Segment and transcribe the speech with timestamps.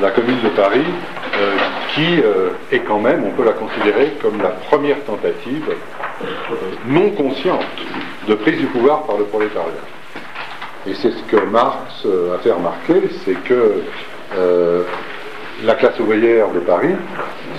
[0.00, 0.84] la commune de Paris,
[1.34, 1.56] euh,
[1.94, 6.54] qui euh, est quand même, on peut la considérer comme la première tentative euh,
[6.86, 7.64] non consciente
[8.28, 9.72] de prise du pouvoir par le prolétariat.
[10.86, 13.82] Et c'est ce que Marx a fait remarquer, c'est que
[15.64, 16.94] la classe ouvrière de Paris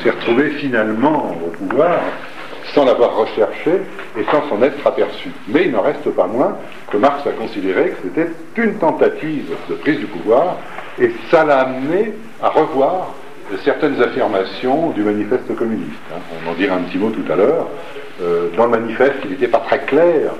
[0.01, 1.99] s'est retrouvée finalement au pouvoir
[2.73, 3.71] sans l'avoir recherché
[4.17, 5.29] et sans s'en être aperçu.
[5.47, 6.57] Mais il n'en reste pas moins
[6.91, 10.57] que Marx a considéré que c'était une tentative de prise du pouvoir
[11.00, 13.13] et ça l'a amené à revoir
[13.63, 16.00] certaines affirmations du manifeste communiste.
[16.14, 16.19] Hein.
[16.46, 17.68] On en dira un petit mot tout à l'heure.
[18.21, 20.32] Euh, dans le manifeste, il n'était pas très clair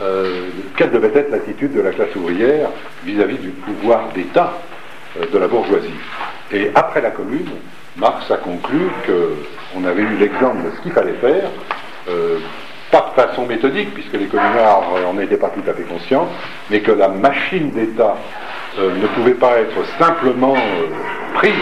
[0.00, 2.68] euh, quelle devait être l'attitude de la classe ouvrière
[3.04, 4.52] vis-à-vis du pouvoir d'État
[5.18, 5.88] euh, de la bourgeoisie.
[6.52, 7.48] Et après la commune,
[7.96, 11.48] Marx a conclu qu'on avait eu l'exemple de ce qu'il fallait faire,
[12.90, 16.28] pas de façon méthodique, puisque les communards n'en étaient pas tout à fait conscients,
[16.70, 18.16] mais que la machine d'État
[18.78, 20.54] ne pouvait pas être simplement
[21.34, 21.52] prise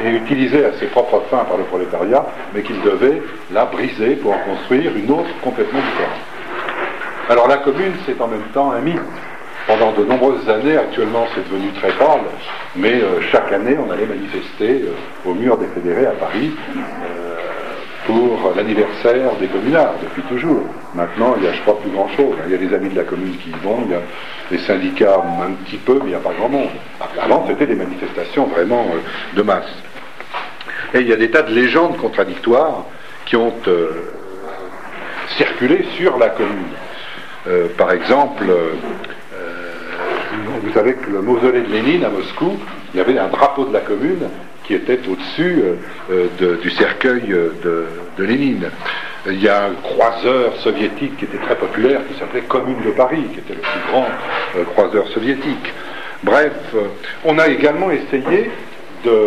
[0.00, 2.24] et utilisée à ses propres fins par le prolétariat,
[2.54, 3.22] mais qu'il devait
[3.52, 6.20] la briser pour en construire une autre complètement différente.
[7.28, 9.00] Alors la commune, c'est en même temps un mythe.
[9.66, 12.22] Pendant de nombreuses années, actuellement c'est devenu très pâle,
[12.74, 14.94] mais euh, chaque année on allait manifester euh,
[15.26, 17.27] au mur des fédérés à Paris euh,
[18.08, 20.62] pour l'anniversaire des communards, depuis toujours.
[20.94, 22.36] Maintenant, il y a, je crois, plus grand-chose.
[22.46, 24.00] Il y a des amis de la commune qui y vont, il y a
[24.50, 26.70] des syndicats un petit peu, mais il n'y a pas grand monde.
[27.20, 28.86] Avant, c'était des manifestations vraiment
[29.34, 29.70] de masse.
[30.94, 32.86] Et il y a des tas de légendes contradictoires
[33.26, 33.90] qui ont euh,
[35.36, 36.72] circulé sur la commune.
[37.46, 38.72] Euh, par exemple, euh,
[40.62, 42.56] vous savez que le mausolée de Lénine à Moscou,
[42.94, 44.30] il y avait un drapeau de la commune
[44.68, 45.64] qui était au-dessus
[46.60, 48.70] du cercueil de, de, Lénine.
[49.26, 53.24] Il y a un croiseur soviétique qui était très populaire, qui s'appelait Commune de Paris,
[53.32, 54.06] qui était le plus grand
[54.74, 55.72] croiseur soviétique.
[56.22, 56.52] Bref,
[57.24, 58.50] on a également essayé
[59.04, 59.26] de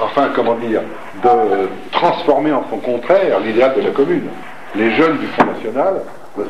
[0.00, 0.80] enfin, comment dire,
[1.22, 4.28] de transformer en son contraire l'idéal de la commune.
[4.74, 6.02] Les jeunes du Front National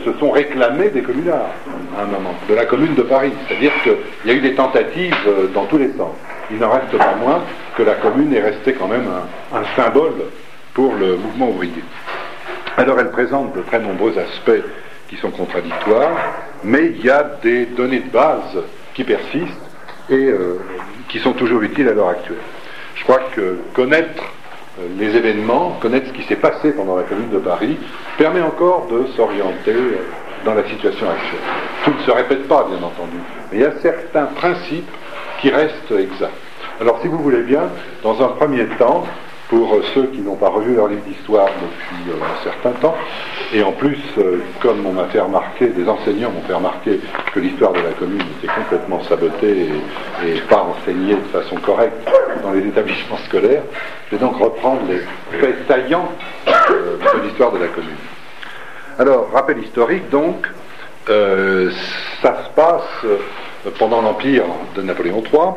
[0.05, 1.51] se sont réclamés des communards
[1.97, 3.33] à un moment, de la commune de Paris.
[3.47, 6.15] C'est-à-dire qu'il y a eu des tentatives euh, dans tous les sens.
[6.51, 7.43] Il n'en reste pas moins
[7.77, 9.07] que la commune est restée quand même
[9.53, 10.15] un, symbole
[10.75, 11.83] pour le mouvement ouvrier.
[12.77, 14.63] Alors elle présente de très nombreux aspects
[15.09, 16.17] qui sont contradictoires,
[16.63, 18.59] mais il y a des données de base
[18.95, 19.71] qui persistent
[20.09, 20.61] et euh,
[21.09, 22.39] qui sont toujours utiles à l'heure actuelle.
[22.95, 24.23] Je crois que connaître
[24.81, 27.77] euh, les événements, connaître ce qui s'est passé pendant la Commune de Paris,
[28.19, 29.99] permet encore de s'orienter euh,
[30.45, 31.41] dans la situation actuelle.
[31.85, 33.17] Tout ne se répète pas, bien entendu,
[33.51, 34.89] mais il y a certains principes
[35.47, 36.33] qui restent exacts.
[36.81, 37.71] Alors, si vous voulez bien,
[38.03, 39.05] dans un premier temps,
[39.49, 42.97] pour ceux qui n'ont pas revu leur livre d'histoire depuis euh, un certain temps.
[43.55, 46.99] Et en plus, euh, comme on m'a fait remarquer, des enseignants m'ont fait remarquer
[47.33, 49.69] que l'histoire de la commune était complètement sabotée
[50.27, 51.95] et, pas enseignée de façon correcte
[52.43, 53.63] dans les établissements scolaires,
[54.11, 55.01] je vais donc reprendre les
[55.39, 56.11] faits saillants
[56.49, 57.95] euh, de l'histoire de la commune.
[58.99, 60.45] Alors, rappel historique donc,
[61.07, 63.07] ça se passe
[63.79, 64.45] pendant l'Empire
[64.75, 65.55] de Napoléon III.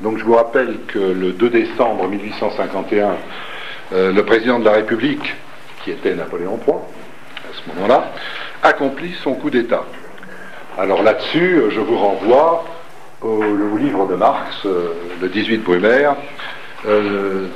[0.00, 3.16] Donc je vous rappelle que le 2 décembre 1851,
[3.92, 5.34] euh, le président de la République,
[5.84, 8.12] qui était Napoléon III, à ce moment-là,
[8.62, 9.84] accomplit son coup d'État.
[10.76, 12.64] Alors là-dessus, je vous renvoie
[13.20, 13.42] au,
[13.76, 16.16] livre de Marx, euh, le 18 Brumaire,
[16.88, 17.46] euh,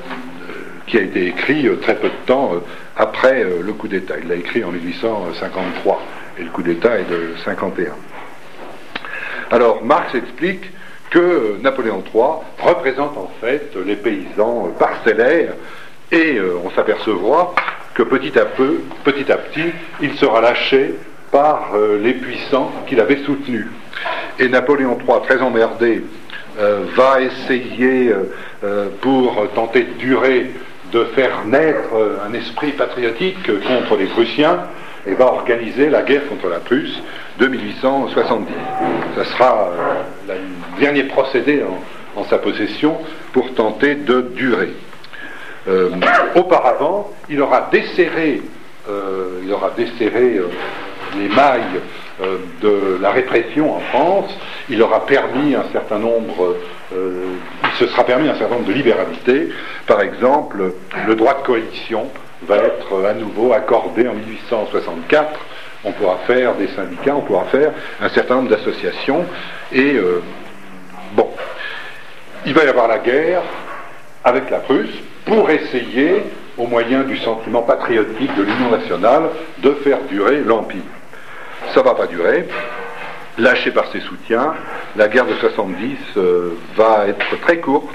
[0.86, 2.52] qui a été écrit très peu de temps
[2.96, 4.14] après le coup d'État.
[4.22, 6.00] Il l'a écrit en 1853
[6.38, 7.92] et le coup d'État est de 51.
[9.50, 10.70] Alors Marx explique
[11.10, 12.24] que Napoléon III
[12.58, 15.54] représente en fait les paysans parcellaires
[16.10, 17.54] et euh, on s'apercevra
[17.94, 20.94] que petit à peu, petit à petit, il sera lâché
[21.30, 23.66] par euh, les puissants qu'il avait soutenus.
[24.38, 26.02] Et Napoléon III, très emmerdé,
[26.58, 28.12] euh, va essayer,
[29.00, 30.50] pour tenter de durer,
[30.92, 34.60] de faire naître un esprit patriotique contre les Prussiens,
[35.06, 37.00] et va organiser la guerre contre la Prusse
[37.38, 38.52] de 1870.
[39.16, 39.70] Ce sera
[40.28, 41.62] euh, le dernier procédé
[42.16, 42.96] en, sa possession
[43.32, 44.72] pour tenter de durer.
[45.68, 45.90] Euh,
[46.34, 48.42] auparavant, il aura desserré,
[48.88, 50.40] euh, il aura desserré
[51.18, 51.80] les mailles
[52.62, 54.30] de la répression en France,
[54.70, 56.56] il aura permis un certain nombre,
[56.92, 59.50] il se sera permis un certain nombre de libéralités,
[59.86, 60.72] par exemple
[61.06, 62.10] le droit de coalition
[62.42, 65.40] va être à nouveau accordé en 1864
[65.86, 69.24] on pourra faire des syndicats, on pourra faire un certain nombre d'associations.
[69.72, 70.20] Et euh,
[71.12, 71.28] bon,
[72.44, 73.42] il va y avoir la guerre
[74.24, 74.94] avec la Prusse
[75.24, 76.24] pour essayer,
[76.58, 79.24] au moyen du sentiment patriotique de l'Union nationale,
[79.58, 80.82] de faire durer l'Empire.
[81.72, 82.48] Ça ne va pas durer.
[83.38, 84.54] Lâché par ses soutiens,
[84.96, 87.94] la guerre de 70 euh, va être très courte.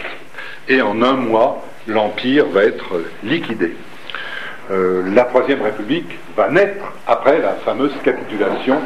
[0.69, 3.75] et en un mois, l'Empire va être liquidé.
[4.71, 8.77] Euh, la Troisième République va naître après la fameuse capitulation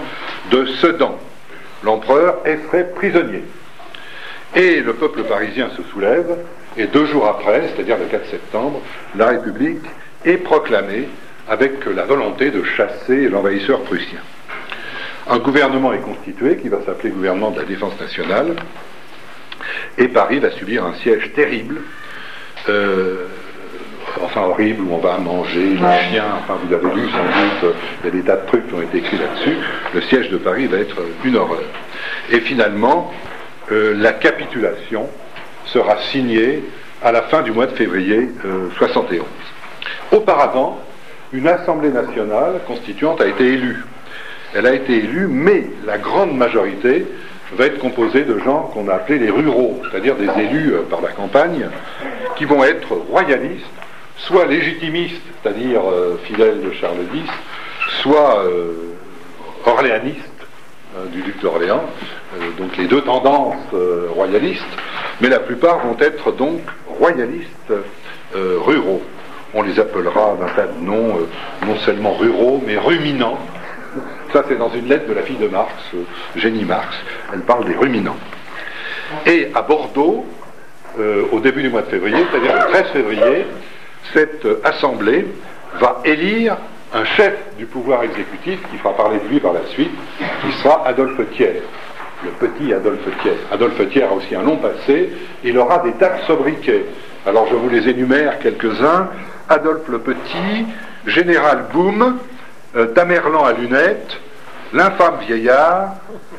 [0.49, 1.19] de Sedan.
[1.83, 3.43] L'empereur est fait prisonnier.
[4.55, 6.37] Et le peuple parisien se soulève,
[6.75, 8.81] et deux jours après, c'est-à-dire le 4 septembre,
[9.15, 9.83] la République
[10.23, 11.07] est proclamée
[11.47, 14.21] avec la volonté de chasser l'envahisseur prussien.
[15.27, 18.55] Un gouvernement est constitué qui va s'appeler gouvernement de la défense nationale,
[19.99, 21.81] et Paris va subir un siège terrible,
[22.69, 23.27] euh,
[24.41, 28.07] horrible, où on va manger les chiens, enfin vous avez lu sans doute, il y
[28.09, 29.57] a des tas de trucs qui ont été écrits là-dessus,
[29.93, 31.63] le siège de Paris va être une horreur.
[32.31, 33.11] Et finalement,
[33.71, 35.09] euh, la capitulation
[35.65, 36.63] sera signée
[37.03, 38.29] à la fin du mois de février
[38.77, 39.21] 71.
[39.21, 40.79] Euh, Auparavant,
[41.33, 43.83] une Assemblée nationale constituante a été élue.
[44.53, 47.05] Elle a été élue, mais la grande majorité
[47.57, 51.01] va être composée de gens qu'on a appelés les ruraux, c'est-à-dire des élus euh, par
[51.01, 51.69] la campagne,
[52.35, 53.65] qui vont être royalistes,
[54.17, 57.29] soit légitimistes, c'est-à-dire euh, fidèles de Charles X,
[58.01, 58.93] soit euh,
[59.65, 60.21] orléanistes
[61.11, 61.83] du duc d'Orléans,
[62.57, 63.57] donc les deux tendances
[64.13, 64.63] royalistes,
[65.19, 67.73] mais la plupart vont être donc royalistes
[68.33, 69.01] ruraux.
[69.53, 71.19] On les appellera d'un tas de noms,
[71.67, 73.37] non seulement ruraux, mais ruminants,
[74.33, 75.71] ça, c'est dans une lettre de la fille de Marx,
[76.35, 76.95] Jenny euh, Marx.
[77.33, 78.17] Elle parle des ruminants.
[79.25, 80.25] Et à Bordeaux,
[80.99, 83.45] euh, au début du mois de février, c'est-à-dire le 13 février,
[84.13, 85.27] cette assemblée
[85.79, 86.57] va élire
[86.93, 89.91] un chef du pouvoir exécutif qui fera parler de lui par la suite,
[90.41, 91.61] qui sera Adolphe Thiers,
[92.23, 93.37] le petit Adolphe Thiers.
[93.51, 95.09] Adolphe Thiers a aussi un long passé,
[95.43, 96.85] il aura des de sobriquets.
[97.25, 99.09] Alors je vous les énumère quelques-uns.
[99.49, 100.65] Adolphe le Petit,
[101.05, 102.17] Général Boum,
[102.75, 104.19] euh, Tamerlan à lunettes,
[104.73, 105.95] l'infâme vieillard,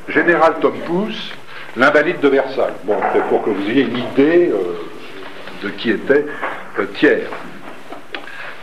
[0.09, 1.33] général Tom Pouce,
[1.77, 2.75] l'invalide de Versailles.
[2.85, 6.27] Bon, c'est pour que vous ayez une idée euh, de qui était
[6.79, 7.29] euh, Thiers.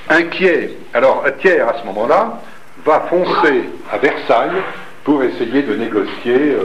[0.09, 2.41] Inquiet, alors Thiers à ce moment-là
[2.85, 4.61] va foncer à Versailles
[5.03, 6.55] pour essayer de négocier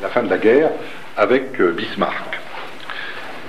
[0.00, 0.70] la fin de la guerre
[1.16, 2.40] avec Bismarck.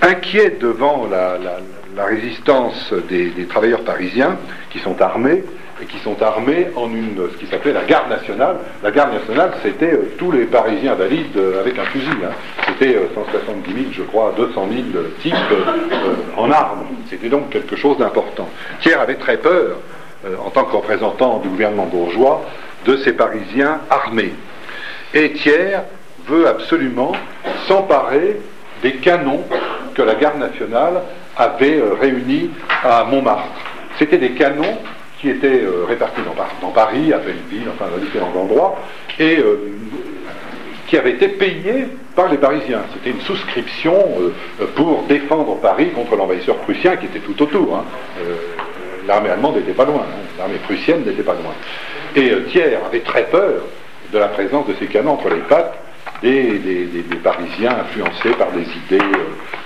[0.02, 4.38] Inquiet devant la, résistance des, travailleurs parisiens
[4.72, 5.44] qui sont armés,
[5.82, 8.58] et qui sont armés en une, ce qui s'appelait la garde nationale.
[8.84, 12.10] La garde nationale, c'était euh, tous les Parisiens valides euh, avec un fusil.
[12.24, 12.32] Hein.
[12.68, 15.36] C'était 170 euh, 000, je crois, 200 000 types
[16.38, 16.86] en armes.
[17.10, 18.48] C'était donc quelque chose d'important.
[18.82, 19.78] Thiers avait très peur,
[20.46, 22.44] en tant que représentant du gouvernement bourgeois,
[22.86, 24.34] de ces Parisiens armés.
[25.14, 25.80] Et Thiers
[26.28, 27.14] veut absolument
[27.68, 28.40] s'emparer
[28.84, 29.44] des canons
[29.96, 31.02] que la garde nationale
[31.38, 32.52] avait réunis
[32.84, 33.50] à Montmartre.
[33.98, 34.78] C'était des canons
[35.22, 36.22] qui étaient euh, répartis
[36.62, 38.80] dans, Paris, à Belleville, enfin dans différents endroits,
[39.20, 39.72] et euh,
[40.88, 41.86] qui avaient été payés
[42.16, 42.82] par les Parisiens.
[42.94, 47.78] C'était une souscription euh, pour défendre Paris contre l'envahisseur prussien qui était tout autour.
[47.78, 47.86] Hein.
[49.08, 50.22] l'armée allemande n'était pas loin, hein.
[50.40, 51.54] l'armée prussienne n'était pas loin.
[52.16, 53.62] Et Thiers avait très peur
[54.12, 55.78] de la présence de ces canons entre les pattes
[56.22, 59.06] des, Parisiens influencés par des idées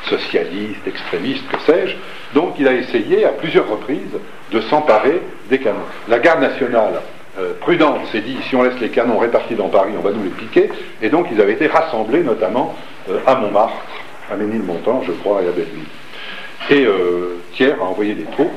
[0.09, 1.95] socialistes, extrémistes, que sais-je.
[2.33, 4.17] Donc il a essayé à plusieurs reprises
[4.51, 5.79] de s'emparer des canons.
[6.07, 7.01] La garde nationale
[7.39, 10.23] euh, prudente s'est dit si on laisse les canons répartis dans Paris, on va nous
[10.23, 10.69] les piquer.
[11.01, 12.75] Et donc ils avaient été rassemblés notamment
[13.09, 13.75] euh, à Montmartre,
[14.31, 15.83] à Ménilmontant, je crois, et à Belleville.
[16.69, 18.51] Et euh, Thiers a envoyé des troupes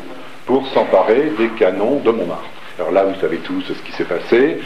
[0.46, 2.48] pour s'emparer des canons de Montmartre.
[2.78, 4.58] Alors là, vous savez tous ce qui s'est passé.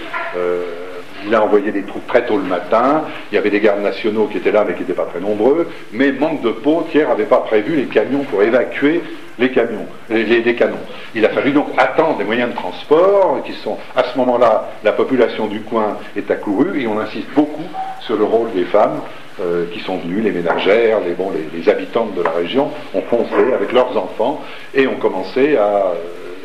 [1.27, 3.05] Il a envoyé des troupes très tôt le matin.
[3.31, 5.69] Il y avait des gardes nationaux qui étaient là, mais qui n'étaient pas très nombreux.
[5.93, 9.03] Mais manque de peau, Thiers n'avait pas prévu les camions pour évacuer
[9.39, 10.77] les camions, les, canons.
[11.15, 14.93] Il a fallu donc attendre des moyens de transport qui sont, à ce moment-là, la
[14.93, 17.65] population du coin est accourue et on insiste beaucoup
[18.01, 19.01] sur le rôle des femmes
[19.41, 21.17] euh, qui sont venues, les ménagères, les,
[21.59, 24.43] les, habitantes de la région, ont foncé avec leurs enfants
[24.75, 25.95] et ont commencé à euh,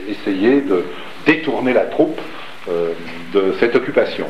[0.10, 0.86] essayer de
[1.26, 2.20] détourner la troupe
[2.70, 2.94] euh,
[3.34, 4.28] de cette occupation.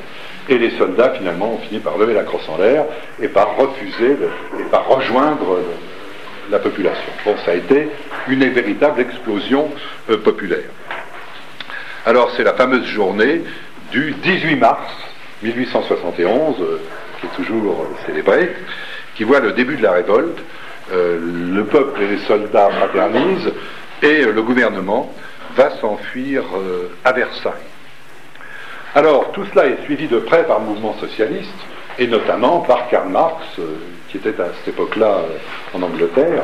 [0.50, 2.86] Et les soldats, finalement, ont fini par lever la crosse en l'air
[3.22, 4.18] et par refuser
[4.60, 5.60] et par rejoindre
[6.50, 7.12] la population.
[7.26, 7.90] Bon, ça a été
[8.28, 9.70] une véritable explosion
[10.10, 10.70] euh, populaire.
[12.06, 13.42] Alors, c'est la fameuse journée
[13.92, 14.94] du 18 mars
[15.44, 16.82] 1871, euh,
[17.20, 18.56] qui est toujours euh, célébrée,
[19.16, 20.40] qui voit le début de la révolte.
[20.92, 23.52] le peuple et les soldats fraternisent
[24.02, 25.12] et le gouvernement
[25.56, 26.44] va s'enfuir
[27.04, 27.67] à Versailles.
[28.96, 31.54] Alors, tout cela est suivi de près par le mouvement socialiste,
[32.00, 33.76] et notamment par Karl Marx, euh,
[34.10, 36.44] qui était à cette époque-là euh, en Angleterre.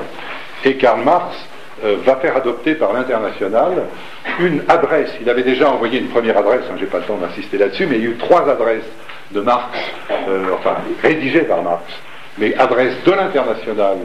[0.66, 1.36] Et Karl Marx
[1.84, 3.86] euh, va faire adopter par l'international
[4.40, 5.12] une adresse.
[5.22, 7.86] Il avait déjà envoyé une première adresse, hein, je n'ai pas le temps d'insister là-dessus,
[7.86, 8.90] mais il y a eu trois adresses
[9.32, 9.78] de Marx,
[10.54, 11.84] enfin rédigées par Marx,
[12.38, 13.98] mais adresses de l'international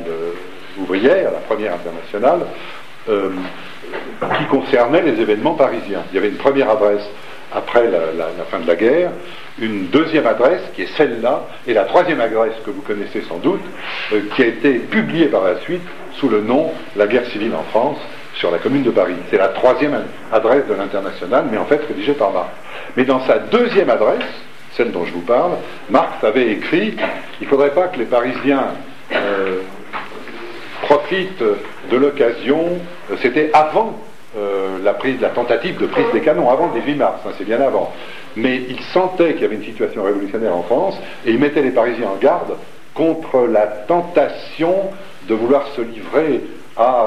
[0.79, 2.47] ouvrière, la première internationale,
[3.07, 6.03] qui concernait les événements parisiens.
[6.11, 7.07] Il y avait une première adresse
[7.55, 9.11] après la, fin de la guerre,
[9.61, 13.63] une deuxième adresse qui est celle-là, et la troisième adresse que vous connaissez sans doute,
[14.13, 15.83] euh, qui a été publiée par la suite
[16.15, 17.99] sous le nom La guerre civile en France
[18.35, 19.17] sur la commune de Paris.
[19.31, 22.51] C'est la troisième adresse de l'international, mais en fait rédigée par Marx.
[22.97, 24.25] Mais dans sa deuxième adresse,
[24.77, 25.53] celle dont je vous parle,
[25.91, 26.95] Marx avait écrit
[27.41, 28.69] il ne faudrait pas que les Parisiens
[29.13, 29.61] euh,
[30.83, 31.43] profitent
[31.91, 32.79] de l'occasion,
[33.11, 33.99] euh, c'était avant
[34.39, 37.93] euh, la, tentative de prise des canons, avant le 18 mars, hein, c'est bien avant.
[38.37, 41.71] Mais il sentait qu'il y avait une situation révolutionnaire en France et il mettait les
[41.71, 42.55] Parisiens en garde
[42.95, 44.75] contre la tentation
[45.29, 46.43] de vouloir se livrer
[46.77, 47.07] à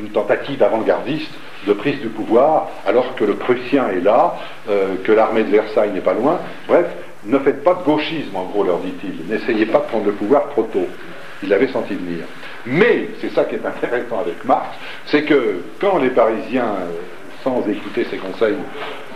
[0.00, 1.32] une tentative avant-gardiste
[1.66, 4.36] de prise du pouvoir, alors que le Prussien est là,
[4.68, 6.38] euh, que l'armée de Versailles n'est pas loin.
[6.66, 6.86] Bref,
[7.24, 9.26] ne faites pas de gauchisme, en gros, leur dit-il.
[9.28, 10.86] N'essayez pas de prendre le pouvoir trop tôt.
[11.42, 12.24] Il l'avait senti venir.
[12.70, 14.66] Mais, c'est ça qui est intéressant avec Marx,
[15.06, 16.90] c'est que quand les Parisiens, euh,
[17.42, 18.56] sans écouter ses conseils,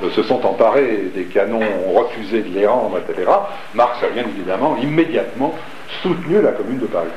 [0.03, 3.31] euh, se sont emparés des canons, ont refusé de les rendre, etc.,
[3.75, 5.55] Marx a bien évidemment immédiatement
[6.03, 7.11] soutenu la commune de Paris.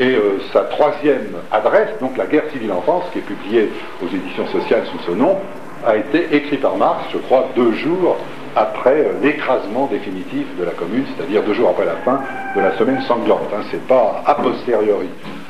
[0.00, 3.70] Et euh, sa troisième adresse, donc La guerre civile en France, qui est publiée
[4.02, 5.38] aux éditions sociales sous ce nom,
[5.86, 8.16] a été écrite par Marx, je crois, deux jours
[8.56, 12.20] après l'écrasement définitif de la commune, c'est-à-dire deux jours après la fin
[12.56, 13.52] de la semaine sanglante.
[13.54, 15.08] Hein, c'est pas a posteriori.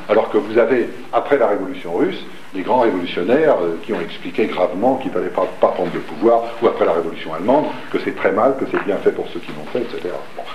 [0.09, 2.23] Alors que vous avez, après la révolution russe,
[2.55, 6.43] les grands révolutionnaires euh, qui ont expliqué gravement qu'il ne fallait pas, prendre le pouvoir,
[6.61, 9.39] ou après la révolution allemande, que c'est très mal, que c'est bien fait pour ceux
[9.39, 10.13] qui l'ont fait, etc.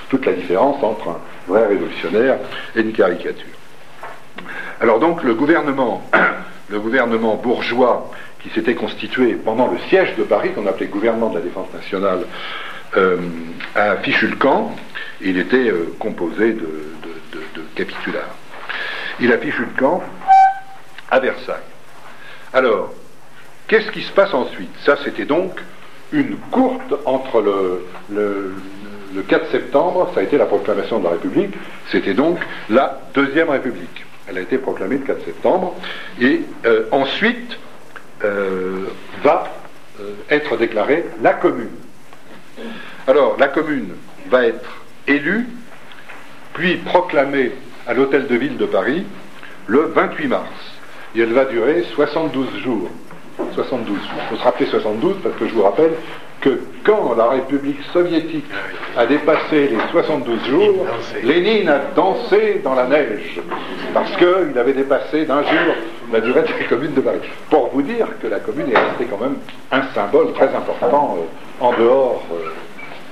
[0.08, 2.38] toute la différence entre un vrai révolutionnaire
[2.74, 3.46] et une caricature.
[4.80, 6.02] Alors donc le gouvernement,
[6.70, 8.10] le gouvernement bourgeois
[8.42, 12.24] qui s'était constitué pendant le siège de Paris, qu'on appelait gouvernement de la défense nationale,
[12.96, 13.16] euh,
[13.74, 14.74] a fichu le camp.
[15.20, 16.66] Il était euh, composé de,
[17.74, 18.36] capitulars.
[19.22, 20.02] Il a fichu le camp
[21.10, 21.56] à Versailles.
[22.52, 22.92] Alors,
[23.68, 24.74] qu'est-ce qui se passe ensuite?
[24.84, 25.58] Ça, c'était donc
[26.12, 27.86] une courte entre le,
[29.14, 31.54] le 4 septembre, ça a été la proclamation de la République,
[31.90, 32.38] c'était donc
[32.68, 34.04] la Deuxième République.
[34.28, 35.74] Elle a été proclamée le 4 septembre.
[36.20, 37.58] Et euh, ensuite
[38.24, 38.86] euh,
[39.22, 39.52] va
[40.00, 41.70] euh, être déclarée la commune.
[43.06, 43.90] Alors, la commune
[44.30, 45.46] va être élue,
[46.54, 47.52] puis proclamée
[47.86, 49.04] à l'hôtel de ville de Paris
[49.66, 50.48] le 28 mars.
[51.14, 52.88] Et elle va durer 72 jours.
[53.54, 53.96] 72.
[53.96, 55.92] Il faut se rappeler 72 parce que je vous rappelle
[56.40, 58.44] que quand la République soviétique
[58.96, 60.86] a dépassé les 72 jours,
[61.22, 63.40] Lénine a dansé dans la neige,
[63.94, 65.74] parce qu'il avait dépassé d'un jour
[66.12, 67.20] la durée de la commune de Paris.
[67.48, 69.36] Pour vous dire que la commune est restée quand même
[69.70, 72.50] un symbole très important euh, en dehors euh,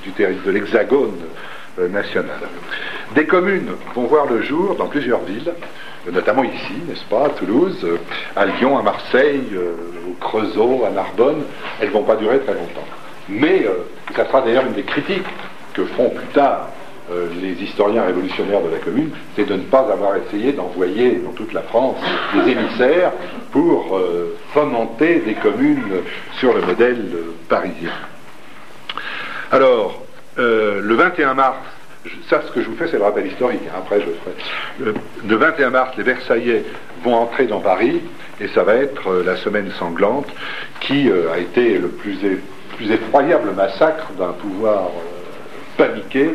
[0.03, 0.11] du
[0.45, 1.15] de l'hexagone
[1.81, 3.15] euh.
[3.15, 5.53] Des communes vont voir le jour dans plusieurs villes,
[6.11, 7.87] notamment ici, n'est-ce pas, à Toulouse,
[8.37, 9.49] à Lyon, à Marseille,
[10.09, 11.43] au Creusot, à Narbonne.
[11.81, 12.87] Elles ne vont pas durer très longtemps.
[13.31, 13.85] Mais euh,
[14.15, 15.27] ça sera d'ailleurs une des critiques
[15.73, 16.69] que feront plus tard
[17.13, 21.33] euh, les historiens révolutionnaires de la commune, c'est de ne pas avoir essayé d'envoyer dans
[21.33, 21.97] toute la France
[22.35, 23.13] des émissaires
[23.53, 26.03] pour euh, fomenter des communes
[26.39, 27.05] sur le modèle
[27.49, 27.91] parisien.
[29.53, 30.03] Alors,
[30.37, 31.59] le 21 mars,
[32.29, 34.95] ça ce que je vous fais c'est le rappel historique, hein, après je ferai.
[35.27, 36.65] Le, 21 mars, les Versaillais
[37.03, 38.01] vont entrer dans Paris
[38.41, 40.29] et ça va être la semaine sanglante
[40.81, 42.17] qui a été le plus
[42.89, 46.35] effroyable massacre d'un pouvoir euh, paniqué euh,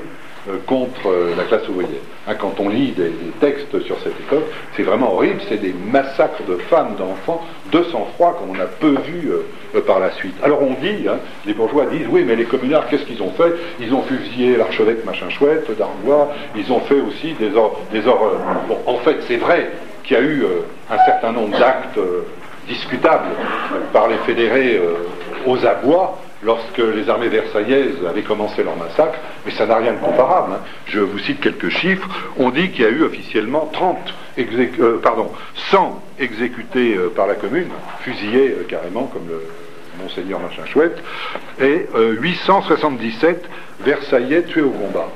[0.66, 1.90] contre euh, la classe ouvrière.
[2.28, 6.44] Hein, quand on lit des, textes sur cette époque, c'est vraiment horrible, c'est des massacres
[6.48, 9.30] de femmes, d'enfants, de sang-froid comme on a peu vu
[9.86, 10.36] par la suite.
[10.44, 13.54] Alors on dit, hein, les bourgeois disent, oui, mais les communards, qu'est-ce qu'ils ont fait?
[13.80, 18.40] Ils ont fusillé l'archevêque machin chouette d'Arbois, ils ont fait aussi des, des horreurs.
[18.68, 19.72] Bon, en fait, c'est vrai
[20.04, 20.46] qu'il y a eu
[20.90, 22.00] un certain nombre d'actes
[22.68, 23.32] discutables
[23.92, 24.80] par les fédérés
[25.46, 30.00] aux abois, lorsque les armées versaillaises avaient commencé leur massacre, mais ça n'a rien de
[30.00, 30.54] comparable.
[30.54, 30.60] Hein.
[30.88, 32.08] Je vous cite quelques chiffres.
[32.38, 33.98] On dit qu'il y a eu officiellement 30
[34.38, 35.32] euh, pardon,
[35.72, 37.70] 100 exécutés euh, par la commune,
[38.02, 39.42] fusillés euh, carrément, comme le
[40.02, 41.02] monseigneur machin chouette,
[41.62, 43.50] et 877
[43.80, 45.10] Versaillais tués au combat.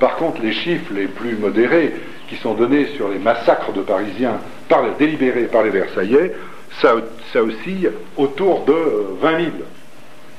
[0.00, 1.94] Par contre, les chiffres les plus modérés
[2.28, 6.32] qui sont donnés sur les massacres de Parisiens par, délibérés par les Versaillais,
[6.80, 6.94] ça,
[7.32, 8.74] ça oscille autour de
[9.20, 9.50] 20 000.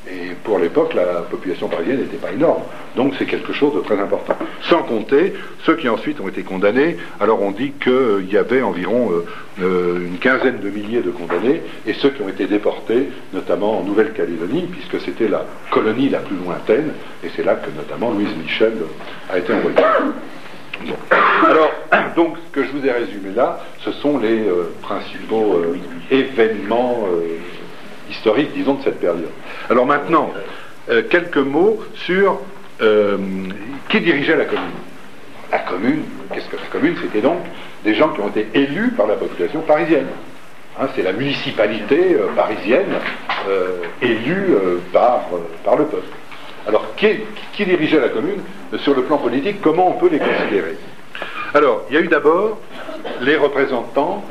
[0.10, 2.64] Et pour l'époque, la population parisienne n'était pas énorme.
[2.96, 4.38] Donc c'est quelque chose de très important.
[4.62, 5.34] Sans compter
[5.66, 6.98] ceux qui ensuite ont été condamnés.
[7.20, 9.26] Alors on dit qu'il y avait environ euh,
[9.62, 13.84] euh, une quinzaine de milliers de condamnés, et ceux qui ont été déportés, notamment en
[13.84, 18.74] Nouvelle-Calédonie, puisque c'était la colonie la plus lointaine, et c'est là que notamment Louise Michel
[19.30, 19.78] a été envoyée.
[21.46, 21.72] Alors,
[22.16, 25.62] donc ce que je vous ai résumé là, ce sont les euh, principaux
[26.12, 27.08] événements
[28.08, 29.30] euh, historiques, disons, de cette période.
[29.70, 30.32] Alors maintenant,
[31.10, 32.40] quelques mots sur
[33.90, 34.72] qui dirigeait la commune?
[35.52, 36.96] La commune, qu'est-ce que la commune?
[37.02, 37.40] C'était donc
[37.84, 40.08] des gens qui ont été élus par la population parisienne.
[40.80, 43.00] Hein, c'est la municipalité parisienne
[44.02, 44.56] élue
[44.94, 45.26] par
[45.78, 46.18] le peuple.
[46.68, 48.42] Alors, qui, dirigeait la commune?
[48.80, 50.76] Sur le plan politique, comment on peut les considérer?
[51.54, 52.60] Alors, il y a eu d'abord
[53.22, 54.26] les représentants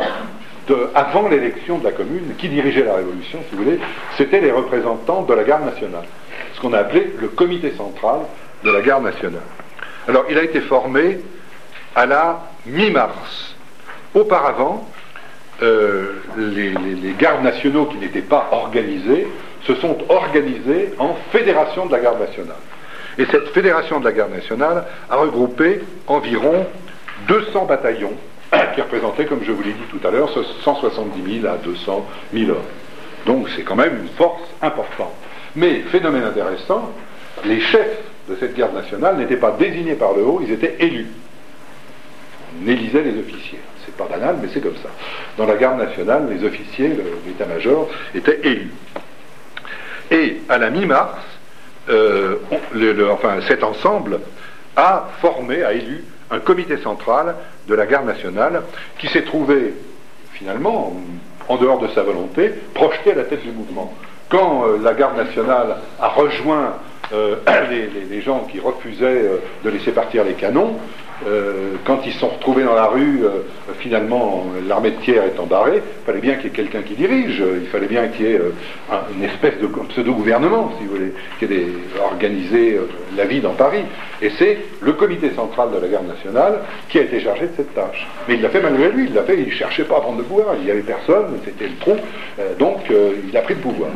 [0.95, 3.79] avant l'élection de la commune, qui dirigeait la révolution, si vous voulez,
[4.17, 6.05] c'était les représentants de la garde nationale,
[6.55, 8.21] ce qu'on a appelé le comité central
[8.65, 9.43] de la garde nationale.
[10.09, 11.19] Alors, il a été formé
[11.95, 13.55] à la mi-mars.
[14.15, 14.89] Auparavant,
[15.63, 19.27] euh, les, les, gardes nationaux qui n'étaient pas organisés
[19.67, 22.57] se sont organisés en fédération de la garde nationale.
[23.19, 26.67] Et cette fédération de la garde nationale a regroupé environ
[27.29, 28.13] 200 bataillons
[28.75, 30.31] qui représentaient, comme je vous l'ai dit tout à l'heure,
[30.63, 32.57] 170 000 à 200 000 hommes.
[33.25, 35.15] Donc c'est quand même une force importante.
[35.55, 36.93] Mais, phénomène intéressant,
[37.45, 41.09] les chefs de cette garde nationale n'étaient pas désignés par le haut, ils étaient élus.
[42.63, 43.61] On élisait les officiers.
[43.85, 44.89] C'est pas banal, mais c'est comme ça.
[45.37, 46.91] Dans la garde nationale, les officiers,
[47.27, 48.73] l'état-major, étaient élus.
[50.11, 51.19] Et à la mi-mars,
[51.89, 52.37] euh,
[53.13, 54.21] enfin, cet ensemble
[54.77, 57.35] a formé, a élu un comité central
[57.69, 58.63] de la garde nationale
[58.99, 59.75] qui s'est trouvé
[60.33, 60.95] finalement,
[61.49, 63.95] en dehors de sa volonté, projeté à la tête du mouvement.
[64.29, 66.75] Quand euh, la garde nationale a rejoint
[67.13, 67.37] euh,
[68.11, 69.31] les, gens qui refusaient
[69.65, 70.77] de laisser partir les canons,
[71.27, 73.41] euh, quand ils se sont retrouvés dans la rue, euh,
[73.79, 77.43] finalement, l'armée de pierre étant barrée, il fallait bien qu'il y ait quelqu'un qui dirige,
[77.63, 78.53] il fallait bien qu'il y ait euh,
[79.15, 81.69] une espèce de pseudo-gouvernement, si vous voulez, qui ait
[82.03, 82.79] organisé
[83.17, 83.83] la vie dans Paris.
[84.21, 87.75] Et c'est le comité central de la garde nationale qui a été chargé de cette
[87.75, 88.07] tâche.
[88.29, 90.19] Mais il l'a fait malgré lui, il l'a fait, il ne cherchait pas à prendre
[90.19, 91.97] le pouvoir, il n'y avait personne, c'était le trou,
[92.59, 93.91] donc il a pris le pouvoir.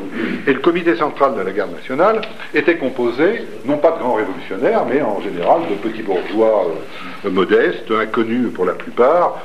[0.47, 2.21] Et le comité central de la garde nationale
[2.55, 6.67] était composé, non pas de grands révolutionnaires, mais en général de petits bourgeois
[7.29, 9.39] modeste, inconnu pour la plupart,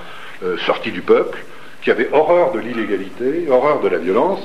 [0.43, 1.38] euh, sorti du peuple,
[1.81, 4.41] qui avait horreur de l'illégalité, horreur de la violence,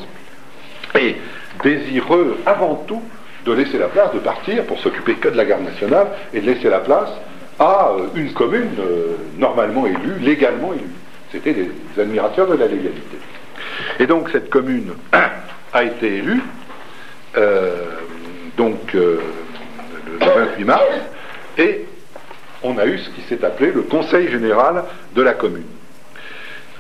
[0.99, 1.17] et
[1.63, 3.03] désireux avant tout
[3.45, 6.47] de laisser la place, de partir pour s'occuper que de la garde nationale et de
[6.47, 7.11] laisser la place
[7.59, 10.95] à euh, une commune euh, normalement élue, légalement élue.
[11.33, 13.19] C'était des admirateurs de la légalité.
[13.99, 14.93] Et donc cette commune
[15.73, 16.43] a été élue,
[18.57, 19.21] donc le
[20.19, 20.83] 28 mars,
[21.57, 21.87] et
[22.63, 25.65] on a eu ce qui s'est appelé le Conseil général de la commune.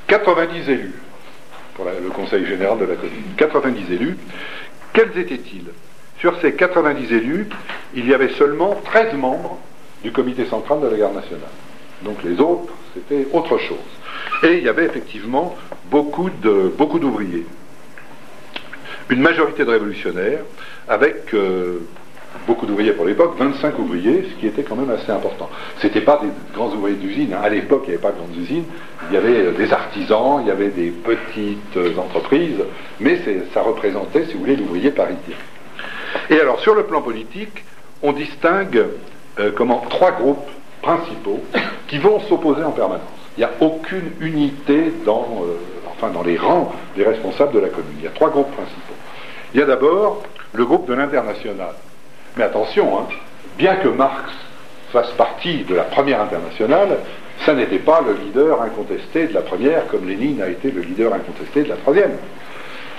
[0.07, 0.95] 90 élus
[1.75, 3.35] pour le Conseil général de la commune.
[3.37, 4.16] 90 élus.
[4.93, 5.71] Quels étaient-ils?
[6.19, 7.47] Sur ces 90 élus,
[7.95, 9.59] il y avait seulement 13 membres
[10.03, 11.49] du comité central de la garde nationale.
[12.03, 13.79] Donc les autres, c'était autre chose.
[14.43, 15.57] Et il y avait effectivement
[15.90, 17.47] beaucoup d'ouvriers.
[19.09, 20.40] Une majorité de révolutionnaires
[20.88, 21.81] avec euh,
[22.47, 25.49] beaucoup d'ouvriers pour l'époque, 25 ouvriers, ce qui était quand même assez important.
[25.79, 27.40] Ce n'étaient pas des grands ouvriers d'usine, hein.
[27.43, 28.64] à l'époque il n'y avait pas de grandes usines,
[29.09, 32.62] il y avait euh, des artisans, il y avait des petites euh, entreprises,
[32.99, 33.21] mais
[33.53, 35.37] ça représentait, si vous voulez, l'ouvrier parisien.
[36.29, 37.64] Et alors sur le plan politique,
[38.03, 38.85] on distingue
[39.38, 40.49] euh, comment trois groupes
[40.83, 41.40] principaux
[41.88, 43.03] qui vont s'opposer en permanence.
[43.37, 45.45] Il n'y a aucune unité dans,
[45.93, 47.95] enfin, dans les rangs des responsables de la commune.
[47.99, 48.95] Il y a trois groupes principaux.
[49.55, 51.75] Il y a d'abord le groupe de l'international,
[52.37, 53.07] mais attention, hein,
[53.59, 54.33] bien que Marx
[54.93, 56.99] fasse partie de la première internationale,
[57.45, 61.14] ça n'était pas le leader incontesté de la première, comme Lénine a été le leader
[61.14, 62.12] incontesté de la troisième.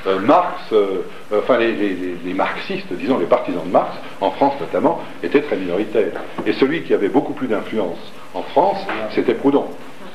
[0.08, 5.42] Euh, Marx, euh, enfin les, marxistes, disons les partisans de Marx, en France notamment, étaient
[5.42, 6.22] très minoritaires.
[6.48, 8.00] Et celui qui avait beaucoup plus d'influence
[8.34, 8.80] en France,
[9.14, 9.66] c'était Proudhon.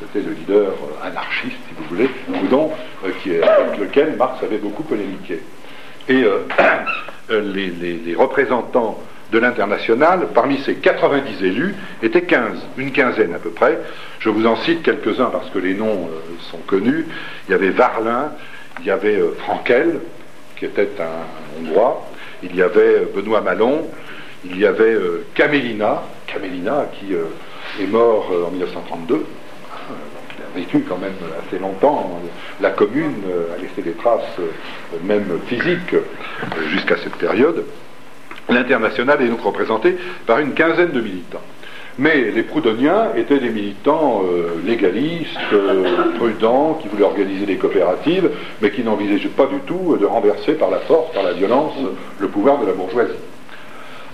[0.01, 2.73] C'était le leader euh, anarchiste, si vous voulez, Proudhon,
[3.05, 5.41] avec lequel Marx avait beaucoup polémiqué.
[6.09, 6.25] Et
[7.31, 9.01] les représentants
[9.33, 13.79] de l'international, parmi ces 90 élus, étaient 15, une quinzaine à peu près.
[14.21, 17.07] Je vous en cite quelques-uns parce que les noms euh, sont connus.
[17.49, 18.33] Il y avait Varlin,
[18.81, 20.01] il y avait euh, Frankel,
[20.57, 22.09] qui était un Hongrois,
[22.43, 23.89] il y avait euh, Benoît Malon,
[24.45, 24.97] il y avait
[25.35, 27.15] Camélina, Camélina qui
[27.83, 29.27] est mort en 1932.
[30.57, 31.12] Vécu quand même
[31.47, 32.19] assez longtemps.
[32.62, 33.23] La commune
[33.55, 34.23] a laissé des traces,
[35.05, 35.95] même physiques,
[36.71, 37.64] jusqu'à cette période.
[38.49, 41.42] L'international est donc représenté par une quinzaine de militants.
[41.99, 48.31] Mais les Proudhoniens étaient des militants euh, légalistes, euh, prudents, qui voulaient organiser des coopératives,
[48.61, 51.73] mais qui n'envisageaient pas du tout de renverser par la force, par la violence,
[52.19, 53.12] le pouvoir de la bourgeoisie.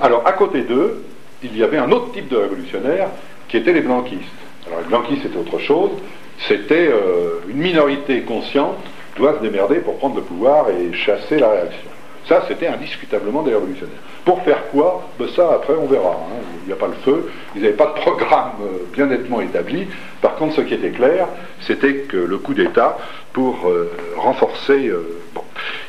[0.01, 1.03] Alors, à côté d'eux,
[1.43, 3.09] il y avait un autre type de révolutionnaires
[3.49, 4.23] qui étaient les blanquistes.
[4.67, 5.91] Alors les Blanquis, c'était autre chose.
[6.49, 8.79] C'était euh, une minorité consciente
[9.17, 11.91] doit se démerder pour prendre le pouvoir et chasser la réaction.
[12.29, 13.99] Ça, c'était indiscutablement des révolutionnaires.
[14.25, 15.09] Pour faire quoi?
[15.19, 16.11] Ben Ça, après, on verra.
[16.11, 16.41] Hein.
[16.63, 17.31] Il n'y a pas le feu.
[17.55, 19.87] Ils n'avaient pas de programme euh, bien nettement établi.
[20.21, 21.27] Par contre, ce qui était clair,
[21.61, 22.99] c'était que le coup d'État,
[23.33, 24.93] pour euh, renforcer...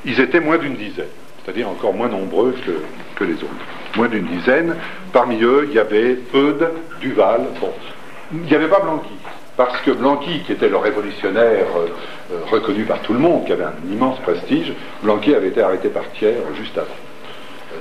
[0.05, 1.07] Ils étaient moins d'une dizaine,
[1.43, 2.81] c'est-à-dire encore moins nombreux que,
[3.15, 3.65] que les autres.
[3.95, 4.75] Moins d'une dizaine.
[5.13, 7.41] Parmi eux, il y avait Eudes, Duval.
[7.61, 7.71] Bon,
[8.33, 9.13] il n'y avait pas Blanqui
[9.55, 11.87] parce que Blanqui, qui était le révolutionnaire euh,
[12.31, 15.89] euh, reconnu par tout le monde, qui avait un immense prestige, Blanqui avait été arrêté
[15.89, 16.87] par Thiers juste avant.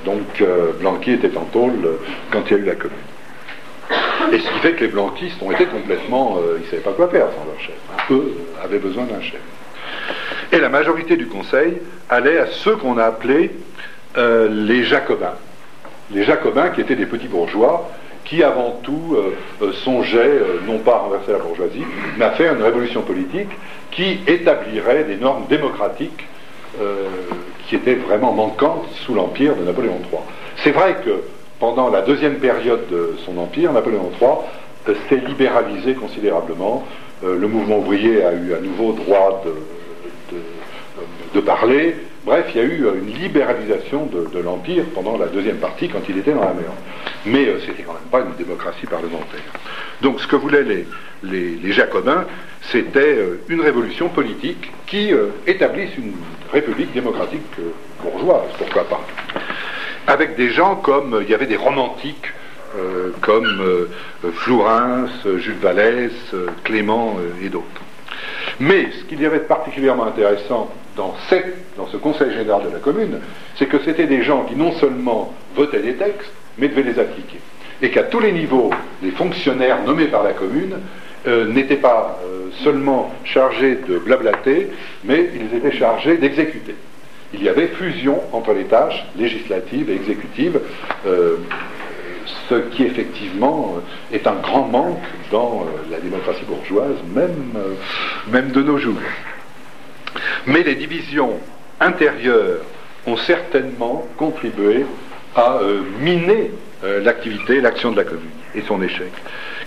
[0.05, 1.97] Donc euh, Blanqui était en tôle
[2.31, 2.97] quand il y a eu la commune.
[4.31, 6.39] Et ce qui fait que les blanquistes ont été complètement...
[6.57, 7.75] ils ne savaient pas quoi faire sans leur chef.
[7.91, 8.01] Hein.
[8.11, 9.41] Eux avaient besoin d'un chef.
[10.51, 11.77] Et la majorité du Conseil
[12.09, 13.51] allait à ceux qu'on a appelés
[14.15, 15.35] les Jacobins.
[16.11, 17.91] Les Jacobins qui étaient des petits bourgeois
[18.25, 21.83] qui avant tout euh, euh, songeait, euh, non pas à renverser la bourgeoisie,
[22.17, 23.49] mais à faire une révolution politique
[23.91, 26.27] qui établirait des normes démocratiques
[27.67, 30.21] qui étaient vraiment manquantes sous l'empire de Napoléon III.
[30.63, 31.21] C'est vrai que
[31.59, 36.83] pendant la deuxième période de son empire, Napoléon III s'est libéralisé considérablement.
[37.21, 40.35] le mouvement ouvrier a eu à nouveau droit de,
[41.35, 45.57] de parler, Bref, il y a eu euh, une libéralisation de, l'Empire pendant la deuxième
[45.57, 46.71] partie, quand il était dans la mer.
[47.25, 49.41] Mais euh, c'était quand même pas une démocratie parlementaire.
[50.01, 50.63] Donc ce que voulaient
[51.23, 52.25] les, Jacobins,
[52.61, 55.11] c'était euh, une révolution politique qui
[55.47, 56.13] établisse une
[56.51, 57.41] république démocratique
[58.01, 59.01] bourgeoise, pourquoi pas.
[60.07, 62.31] Avec des gens comme, il y avait des romantiques,
[63.21, 63.87] comme
[64.33, 65.07] Flourens,
[65.37, 66.11] Jules Vallès,
[66.63, 67.65] Clément et d'autres.
[68.59, 71.15] Mais ce qu'il y avait de particulièrement intéressant dans,
[71.91, 73.19] ce Conseil général de la commune,
[73.55, 77.39] c'est que c'était des gens qui non seulement votaient des textes, mais devaient les appliquer.
[77.81, 80.75] Et qu'à tous les niveaux, les fonctionnaires nommés par la commune
[81.27, 84.69] euh, n'étaient pas euh, seulement chargés de blablater,
[85.03, 86.75] mais ils étaient chargés d'exécuter.
[87.33, 90.59] Il y avait fusion entre les tâches législatives et exécutives,
[91.07, 91.37] euh,
[92.49, 93.77] ce qui effectivement
[94.11, 95.01] est un grand manque
[95.31, 97.53] dans la démocratie bourgeoise, même,
[98.27, 98.95] même de nos jours.
[100.45, 101.39] Mais les divisions
[101.79, 102.61] intérieures
[103.05, 104.85] ont certainement contribué
[105.35, 106.51] à euh, miner
[106.83, 109.11] euh, l'activité, l'action de la commune et son échec.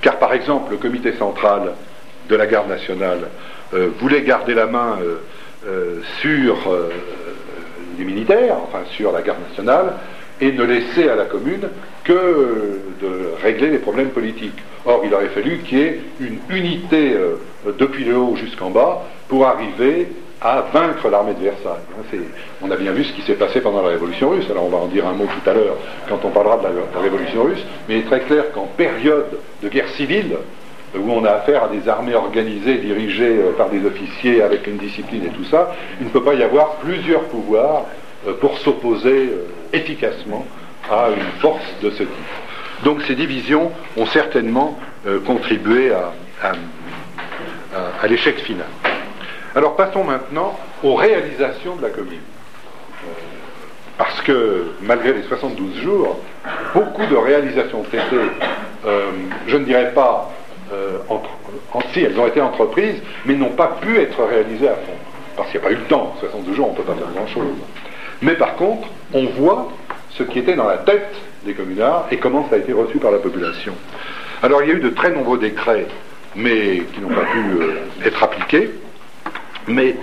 [0.01, 1.73] Car par exemple, le comité central
[2.29, 3.29] de la garde nationale
[3.75, 4.99] euh, voulait garder la main
[6.21, 6.57] sur
[7.99, 9.95] les militaires, enfin sur la garde nationale,
[10.41, 11.69] et ne laisser à la commune
[12.05, 14.63] que de régler les problèmes politiques.
[14.85, 17.17] Or, il aurait fallu qu'il y ait une unité
[17.81, 20.07] depuis le haut jusqu'en bas pour arriver
[20.47, 21.83] à vaincre l'armée de Versailles.
[21.99, 22.19] Hein,
[22.63, 24.79] on a bien vu ce qui s'est passé pendant la Révolution russe, alors on va
[24.79, 25.77] en dire un mot tout à l'heure
[26.09, 29.69] quand on parlera de la, Révolution russe, mais il est très clair qu'en période de
[29.69, 30.37] guerre civile,
[30.97, 34.77] où on a affaire à des armées organisées, dirigées euh, par des officiers avec une
[34.77, 37.85] discipline et tout ça, il ne peut pas y avoir plusieurs pouvoirs
[38.27, 40.47] euh, pour s'opposer euh, efficacement
[40.91, 42.85] à une force de ce type.
[42.85, 44.79] Donc ces divisions ont certainement
[45.25, 45.93] contribué
[46.43, 48.67] à l'échec final.
[49.57, 52.21] Alors passons maintenant aux réalisations de la commune.
[53.05, 53.09] Euh,
[53.97, 56.19] parce que malgré les 72 jours,
[56.75, 58.17] beaucoup de réalisations traitées,
[58.85, 59.07] euh,
[59.47, 60.31] je ne dirais pas
[60.75, 60.99] euh,
[61.95, 64.93] si elles ont été entreprises, mais n'ont pas pu être réalisées à fond.
[65.39, 67.13] Parce qu'il n'y a pas eu le temps, 72 jours, on ne peut pas faire
[67.15, 67.57] grand-chose.
[68.21, 69.73] Mais par contre, on voit
[70.11, 71.15] ce qui était dans la tête
[71.47, 73.73] des communards et comment ça a été reçu par la population.
[74.43, 75.87] Alors il y a eu de très nombreux décrets,
[76.35, 78.71] mais qui n'ont pas pu être appliqués
[79.67, 79.97] mais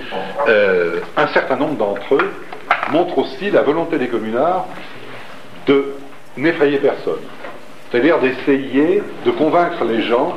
[0.47, 2.31] euh, un certain nombre d'entre eux
[2.91, 4.67] montrent aussi la volonté des communards
[5.67, 5.93] de
[6.37, 7.21] n'effrayer personne.
[7.89, 10.35] C'est-à-dire d'essayer de convaincre les gens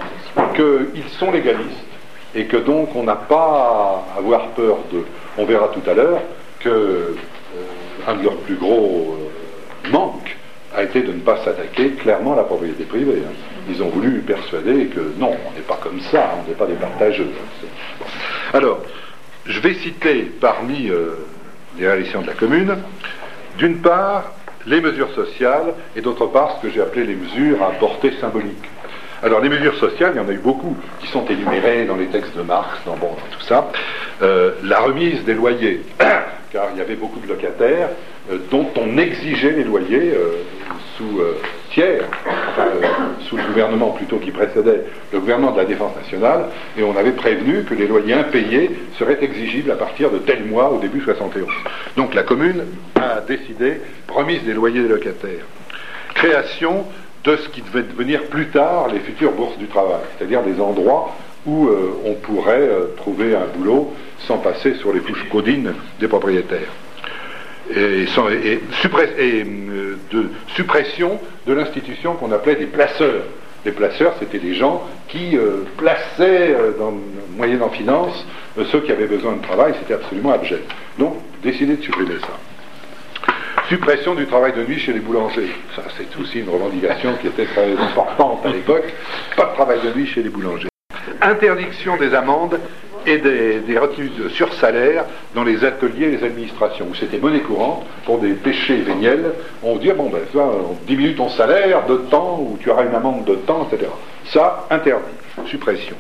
[0.55, 1.87] qu'ils sont légalistes
[2.35, 5.05] et que donc on n'a pas à avoir peur de.
[5.39, 6.21] On verra tout à l'heure
[6.61, 7.15] que euh,
[8.07, 10.37] un de leurs plus gros euh, manques
[10.75, 13.23] a été de ne pas s'attaquer clairement à la propriété privée.
[13.27, 13.33] Hein.
[13.71, 16.75] Ils ont voulu persuader que non, on n'est pas comme ça, on n'est pas des
[16.75, 17.31] partageux.
[18.53, 18.81] Alors,
[19.49, 21.15] je vais citer parmi euh,
[21.79, 22.77] les réalisations de la commune,
[23.59, 24.33] d'une part,
[24.67, 28.71] les mesures sociales, et d'autre part, ce que j'ai appelé les mesures à portée symbolique.
[29.27, 32.07] Alors, les mesures sociales, il y en a eu beaucoup qui sont énumérées dans les
[32.07, 33.73] textes de Marx, dans, bon, tout ça.
[34.23, 35.81] Euh, la remise des loyers,
[36.53, 37.89] car il y avait beaucoup de locataires
[38.31, 40.13] euh, dont on exigeait les loyers
[40.97, 41.21] sous
[41.73, 42.05] tiers,
[43.29, 46.45] sous le gouvernement plutôt qui précédait le gouvernement de la Défense nationale,
[46.79, 50.71] et on avait prévenu que les loyers impayés seraient exigibles à partir de tel mois
[50.71, 51.49] au début 71.
[51.97, 52.63] Donc la commune
[52.95, 55.45] a décidé remise des loyers des locataires.
[56.15, 56.87] Création
[57.27, 61.13] de ce qui devait devenir plus tard les futures bourses du travail, c'est-à-dire des endroits
[61.45, 63.93] où euh, on pourrait euh, trouver un boulot
[64.27, 66.73] sans passer sur les couches codines des propriétaires.
[67.75, 73.25] Et, euh, de suppression de l'institution qu'on appelait des placeurs.
[73.65, 75.37] Les placeurs, c'était des gens qui
[75.77, 76.95] plaçaient, dans,
[77.37, 78.25] moyennant finance,
[78.71, 80.71] ceux qui avaient besoin de travail, c'était absolument abject.
[81.01, 82.39] Donc, décider de supprimer ça.
[83.69, 85.51] Suppression du travail de nuit chez les boulangers.
[85.75, 88.95] Ça, c'est aussi une revendication qui était très importante à l'époque.
[89.37, 90.69] Pas de travail de nuit chez les boulangers.
[91.21, 92.61] Interdiction des amendes
[93.07, 97.85] et des, retenues sur salaire dans les ateliers et les administrations, où c'était monnaie courante
[98.05, 99.33] pour des péchés véniels.
[99.65, 102.95] On dit, bon, ben, ça, on diminue ton salaire de temps, ou tu auras une
[102.95, 103.91] amende de temps, etc.
[104.27, 105.05] Ça, interdit.
[105.47, 105.97] Suppression.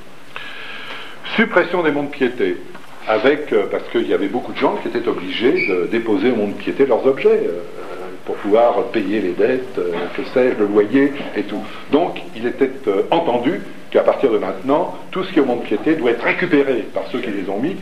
[1.35, 2.59] Suppression des mondes piétés
[3.09, 6.37] avec, euh, parce qu'il y avait beaucoup de gens qui étaient obligés de déposer au
[6.37, 7.61] monde piété leurs objets euh,
[8.25, 11.63] pour pouvoir payer les dettes, euh, que sais-je, le loyer et tout.
[11.93, 12.71] Donc il était
[13.11, 16.85] entendu qu'à partir de maintenant, tout ce qui est au monde piété doit être récupéré
[16.93, 17.77] par ceux qui les ont mis.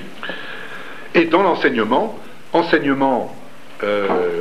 [1.14, 2.18] Et dans l'enseignement,
[2.52, 3.34] enseignement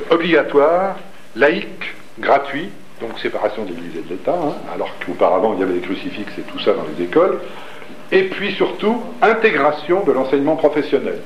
[0.10, 0.96] obligatoire,
[1.36, 2.69] laïque, gratuit,
[3.02, 6.38] donc séparation de l'Église et de l'État, hein, alors qu'auparavant il y avait des crucifixes
[6.38, 7.39] et tout ça dans les écoles,
[8.13, 11.17] et puis surtout, intégration de l'enseignement professionnel.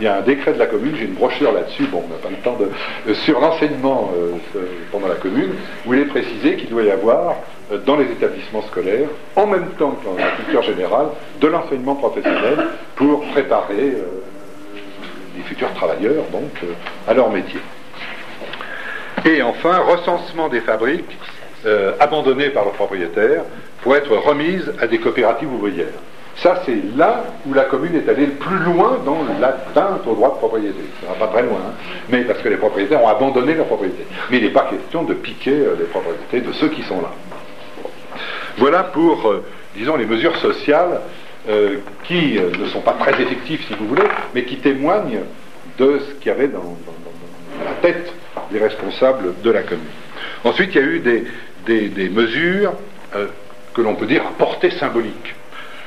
[0.00, 2.18] Il y a un décret de la commune, j'ai une brochure là-dessus, bon, on n'a
[2.18, 2.70] pas le temps de.
[3.10, 4.60] Euh, sur l'enseignement euh,
[4.92, 5.50] pendant la commune,
[5.84, 7.34] où il est précisé qu'il doit y avoir,
[7.72, 11.08] euh, dans les établissements scolaires, en même temps que dans la culture générale,
[11.40, 13.94] de l'enseignement professionnel pour préparer
[15.36, 16.62] les futurs travailleurs, donc,
[17.08, 17.60] à leur métier.
[19.26, 21.18] Et enfin, recensement des fabriques
[22.00, 23.42] abandonnées par le propriétaire
[23.82, 25.86] pour être remise à des coopératives ouvrières.
[26.36, 30.30] Ça, c'est là où la commune est allée le plus loin dans l'atteinte au droit
[30.30, 30.80] de propriété.
[31.00, 31.72] Ça va pas très loin, hein.
[32.08, 34.04] mais parce que les propriétaires ont abandonné leur propriété.
[34.30, 37.10] Mais il n'est pas question de piquer euh, les propriétés de ceux qui sont là.
[38.58, 39.44] Voilà pour, euh,
[39.76, 41.00] disons, les mesures sociales
[41.48, 45.20] euh, qui ne sont pas très effectives, si vous voulez, mais qui témoignent
[45.78, 46.76] de ce qu'il y avait dans,
[47.64, 48.12] la tête
[48.50, 49.84] des responsables de la commune.
[50.42, 51.24] Ensuite, il y a eu des,
[51.66, 52.74] des, mesures
[53.74, 55.34] que l'on peut dire à portée symbolique.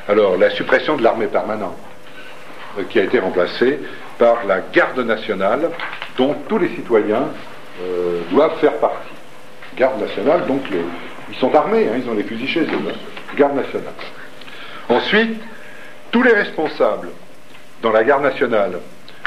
[0.07, 1.77] Alors, la suppression de l'armée permanente,
[2.77, 3.79] euh, qui a été remplacée
[4.17, 5.71] par la garde nationale,
[6.17, 7.27] dont tous les citoyens
[7.81, 9.13] euh, doivent faire partie.
[9.75, 10.61] Garde nationale, donc
[11.29, 12.67] ils sont armés, hein, ils ont les fusils chez.
[13.35, 13.93] Garde nationale.
[14.89, 15.39] Ensuite,
[16.11, 17.09] tous les responsables
[17.81, 18.79] dans la garde nationale,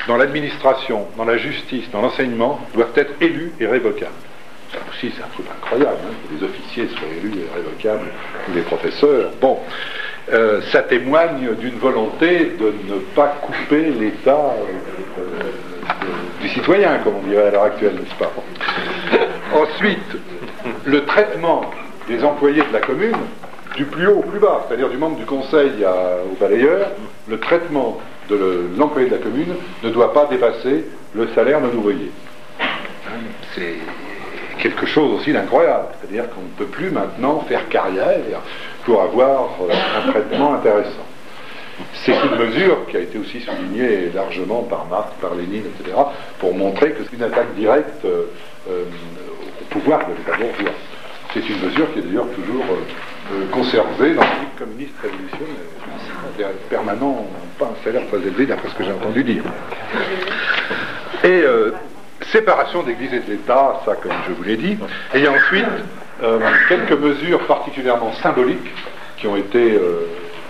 [0.09, 4.11] dans l'administration, dans la justice, dans l'enseignement, doivent être élus et révocables.
[4.73, 8.07] Ça aussi, c'est un truc incroyable, hein, que les officiers soient élus révocables,
[8.49, 9.31] ou les professeurs.
[9.41, 9.59] Bon,
[10.33, 14.55] euh, ça témoigne d'une volonté de ne pas couper l'état
[15.19, 15.23] euh,
[16.41, 18.33] du citoyen, comme on dirait à l'heure actuelle, n'est-ce pas?
[19.55, 20.17] Ensuite,
[20.85, 21.63] le traitement
[22.07, 23.17] des employés de la commune,
[23.75, 26.91] du plus haut au plus bas, c'est-à-dire du membre du conseil au balayeur,
[27.29, 32.11] le traitement de l'employé de la commune ne doit pas dépasser le salaire d'un ouvrier.
[33.55, 33.75] C'est
[34.61, 35.89] quelque chose aussi d'incroyable.
[36.01, 38.19] C'est-à-dire qu'on ne peut plus maintenant faire carrière
[38.85, 41.07] pour avoir euh, un traitement intéressant.
[41.95, 45.97] C'est une mesure qui a été aussi soulignée largement par Marx, par Lénine, etc.,
[46.39, 48.27] pour montrer que c'est une attaque directe euh,
[48.69, 48.85] euh,
[49.63, 50.75] au pouvoir de l'État bourgeois.
[51.33, 52.65] C'est une mesure qui est d'ailleurs toujours
[53.53, 56.51] conservée dans le communiste révolutionnaire.
[56.69, 57.25] Permanent,
[57.57, 59.45] pas un salaire très élevé d'après ce que j'ai entendu dire.
[61.23, 61.45] Et
[62.27, 64.79] séparation d'Église et de l'État, ça comme je vous l'ai dit,
[65.15, 65.67] et il y a ensuite
[66.23, 68.71] euh, quelques mesures particulièrement symboliques
[69.17, 70.07] qui ont été, euh,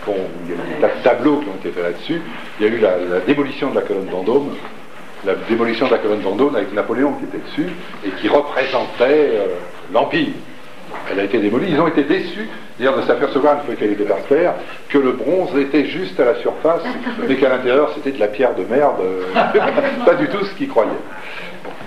[0.06, 2.20] bon, il y a eu des tableaux qui ont été faits là-dessus,
[2.59, 4.50] il y a eu la, démolition de la colonne Vendôme,
[5.24, 7.72] la démolition de la colonne Vendôme avec Napoléon qui était dessus
[8.04, 9.46] et qui représentait euh,
[9.92, 10.33] l'Empire.
[11.09, 11.68] Elle a été démolie.
[11.70, 14.54] Ils ont été déçus, d'ailleurs, de s'apercevoir, une fois qu'elle était par terre,
[14.88, 16.83] que le bronze était juste à la surface,
[17.28, 18.96] mais qu'à l'intérieur, c'était de la pierre de merde.
[20.04, 20.90] pas du tout ce qu'ils croyaient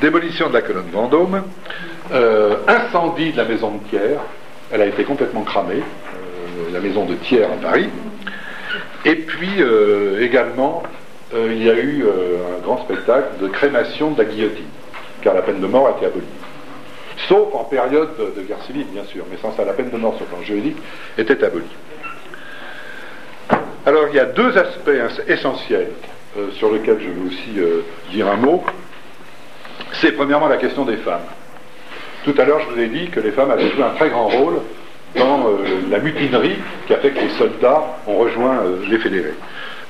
[0.01, 1.43] démolition de la colonne Vendôme,
[2.11, 4.19] euh, incendie de la maison de Thiers,
[4.71, 7.89] elle a été complètement cramée, euh, la maison de Thiers à Paris,
[9.05, 10.83] et puis euh, également
[11.35, 14.67] il y a eu un grand spectacle de crémation de la guillotine,
[15.23, 16.27] car la peine de mort a été abolie.
[17.27, 20.15] Sauf en période de guerre civile, bien sûr, mais sans ça, la peine de mort
[20.15, 20.77] sur le plan juridique
[21.17, 21.65] était abolie.
[23.87, 24.91] Alors il y a deux aspects
[25.27, 25.89] essentiels
[26.51, 28.63] sur lesquels je veux aussi dire un mot
[29.93, 31.25] c'est premièrement la question des femmes.
[32.23, 34.27] Tout à l'heure, je vous ai dit que les femmes avaient joué un très grand
[34.27, 34.59] rôle
[35.15, 35.57] dans euh,
[35.89, 36.55] la mutinerie
[36.87, 39.33] qui a fait que les soldats ont rejoint euh, les fédérés.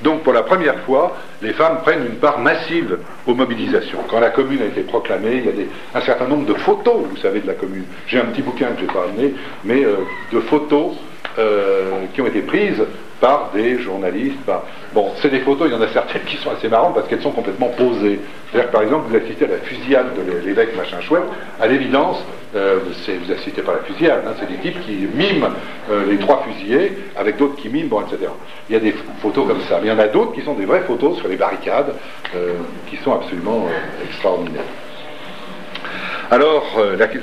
[0.02, 4.00] Donc pour la première fois, les femmes prennent une part massive aux mobilisations.
[4.10, 5.64] Quand la commune a été proclamée, il y
[5.94, 7.84] a un certain nombre de photos, vous savez, de la commune.
[8.06, 9.96] J'ai un petit bouquin que je n'ai pas amené, mais euh,
[10.32, 10.92] de photos
[11.36, 12.80] euh, qui ont été prises
[13.20, 14.38] par des journalistes.
[14.92, 17.22] Bon, c'est des photos, il y en a certaines qui sont assez marrantes parce qu'elles
[17.22, 18.20] sont complètement posées.
[18.50, 21.24] C'est-à-dire que par exemple, vous assistez à la fusillade de l'évêque machin chouette,
[21.60, 22.22] à l'évidence,
[22.54, 25.48] euh, vous assistez pas à la fusillade, hein, c'est des types qui miment
[25.90, 28.30] euh, les trois fusillés, avec d'autres qui miment, bon, etc.
[28.68, 30.54] Il y a des photos comme ça, mais il y en a d'autres qui sont
[30.54, 31.94] des vraies photos sur les barricades,
[32.88, 33.66] qui sont absolument
[34.04, 34.62] extraordinaires.
[36.30, 36.64] Alors,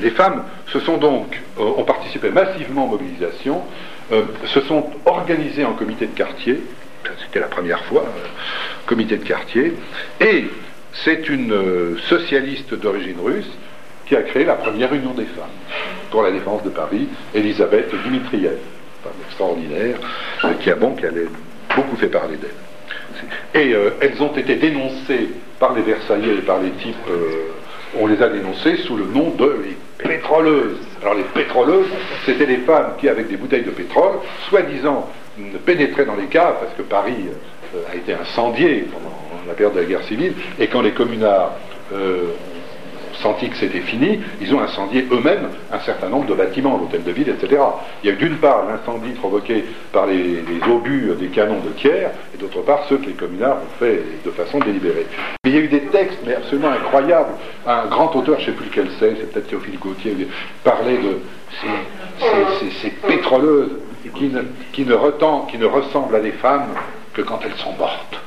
[0.01, 3.61] les femmes se sont donc, ont participé massivement aux mobilisations,
[4.11, 6.59] euh, se sont organisés en comité de quartier,
[7.23, 8.27] c'était la première fois, euh,
[8.85, 9.73] comité de quartier,
[10.19, 10.45] et
[10.93, 13.49] c'est une euh, socialiste d'origine russe
[14.05, 15.45] qui a créé la première union des femmes
[16.09, 18.57] pour la défense de Paris, Elisabeth Dimitriev,
[19.01, 19.95] femme extraordinaire,
[20.59, 21.11] qui a bon, qui a
[21.73, 23.61] beaucoup fait parler d'elle.
[23.61, 26.97] Et elles ont été dénoncées par les Versaillais et par les types
[27.97, 29.55] on les a dénoncées sous le nom de
[30.03, 30.77] pétroleuses.
[31.01, 31.89] Alors les pétroleuses,
[32.25, 34.17] c'était les femmes qui, avec des bouteilles de pétrole,
[34.49, 35.07] soi-disant
[35.65, 37.25] pénétraient dans les caves, parce que Paris
[37.75, 39.15] euh, a été incendié pendant
[39.47, 41.53] la période de la guerre civile, et quand les communards
[41.93, 42.33] euh,
[43.21, 47.11] senti que c'était fini, ils ont incendié eux-mêmes un certain nombre de bâtiments, l'hôtel de
[47.11, 47.61] ville, etc.
[48.03, 52.09] Il y a eu d'une part l'incendie provoqué par les, obus des canons de Thiers,
[52.33, 55.07] et d'autre part ceux que les communards ont fait de façon délibérée.
[55.51, 57.33] Il y a eu des textes, mais absolument incroyables.
[57.67, 60.15] Un grand auteur, je ne sais plus lequel c'est, c'est peut-être Théophile Gauthier,
[60.63, 61.19] parlait de
[62.81, 63.71] ces, pétroleuses
[64.13, 66.67] qui ne ressemblent à des femmes
[67.13, 68.17] que quand elles sont mortes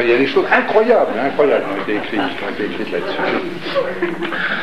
[0.00, 3.20] il y a des choses incroyables, incroyables qui ont été écrites, là-dessus.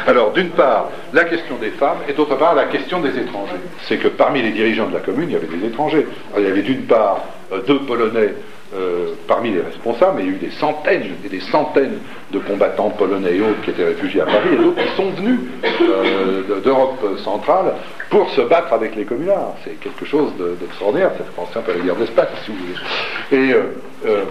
[0.08, 3.56] Alors, d'une part, la question des femmes, et d'autre part, la question des étrangers.
[3.84, 6.06] C'est que parmi les dirigeants de la commune, il y avait des étrangers.
[6.38, 8.34] il y avait d'une part euh, deux Polonais
[8.74, 12.00] euh, parmi les responsables, mais il y a eu des centaines et des centaines
[12.32, 15.40] de combattants polonais et autres qui étaient réfugiés à Paris, et d'autres qui sont venus
[15.82, 17.76] euh, d'Europe centrale
[18.10, 19.54] pour se battre avec les communards.
[19.64, 23.44] C'est quelque chose d'extraordinaire, ça fait penser un peu la guerre d'Espagne, si vous voulez.
[23.44, 24.24] Et euh,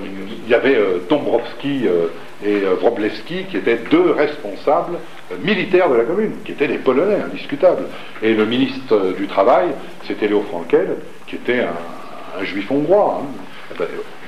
[0.44, 1.86] il y avait Dombrowski
[2.44, 4.98] et Wroblewski qui étaient deux responsables
[5.44, 7.84] militaires de la commune, qui étaient des Polonais, indiscutables.
[8.20, 9.68] Et le ministre du Travail,
[10.06, 10.96] c'était Léo Frankel,
[11.28, 13.22] qui était un, juif hongrois.
[13.22, 13.26] Hein.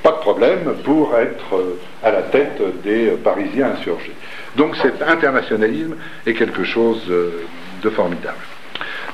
[0.07, 4.13] Pas de problème pour être euh, à la tête des Parisiens insurgés.
[4.55, 7.43] Donc cet internationalisme est quelque chose euh,
[7.83, 8.37] de formidable.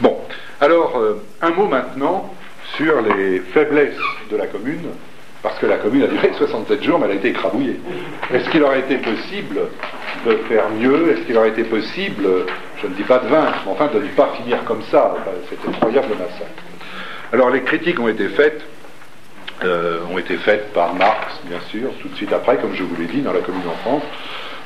[0.02, 0.16] Bon,
[0.62, 2.32] alors euh, un mot maintenant
[2.78, 3.98] sur les faiblesses
[4.30, 4.86] de la commune,
[5.42, 7.80] parce que la commune a duré 67 jours, mais elle a été écrabouillée.
[8.32, 9.62] Est-ce qu'il aurait été possible
[10.28, 11.10] de faire mieux?
[11.10, 12.28] Est-ce qu'il aurait été possible,
[12.84, 15.16] je ne dis pas de vaincre, mais enfin de ne pas finir comme ça,
[15.50, 16.64] cet incroyable massacre
[17.32, 18.62] Alors les critiques ont été faites
[19.63, 22.95] euh, ont été faites par Marx, bien sûr, tout de suite après, comme je vous
[22.95, 24.04] l'ai dit, dans la Commune en France,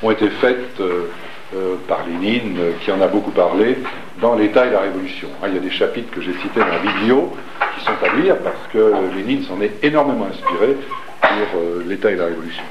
[0.01, 1.09] ont été faites euh,
[1.55, 3.77] euh, par Lénine, qui en a beaucoup parlé,
[4.19, 5.29] dans l'État et la Révolution.
[5.41, 7.31] Hein, il y a des chapitres que j'ai cités dans la vidéo
[7.77, 10.75] qui sont à lire parce que Lénine s'en est énormément inspiré
[11.21, 12.63] pour l'État et la Révolution.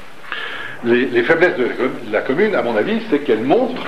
[0.83, 1.69] Les, faiblesses de
[2.11, 3.81] la commune, à mon avis, c'est qu'elle montre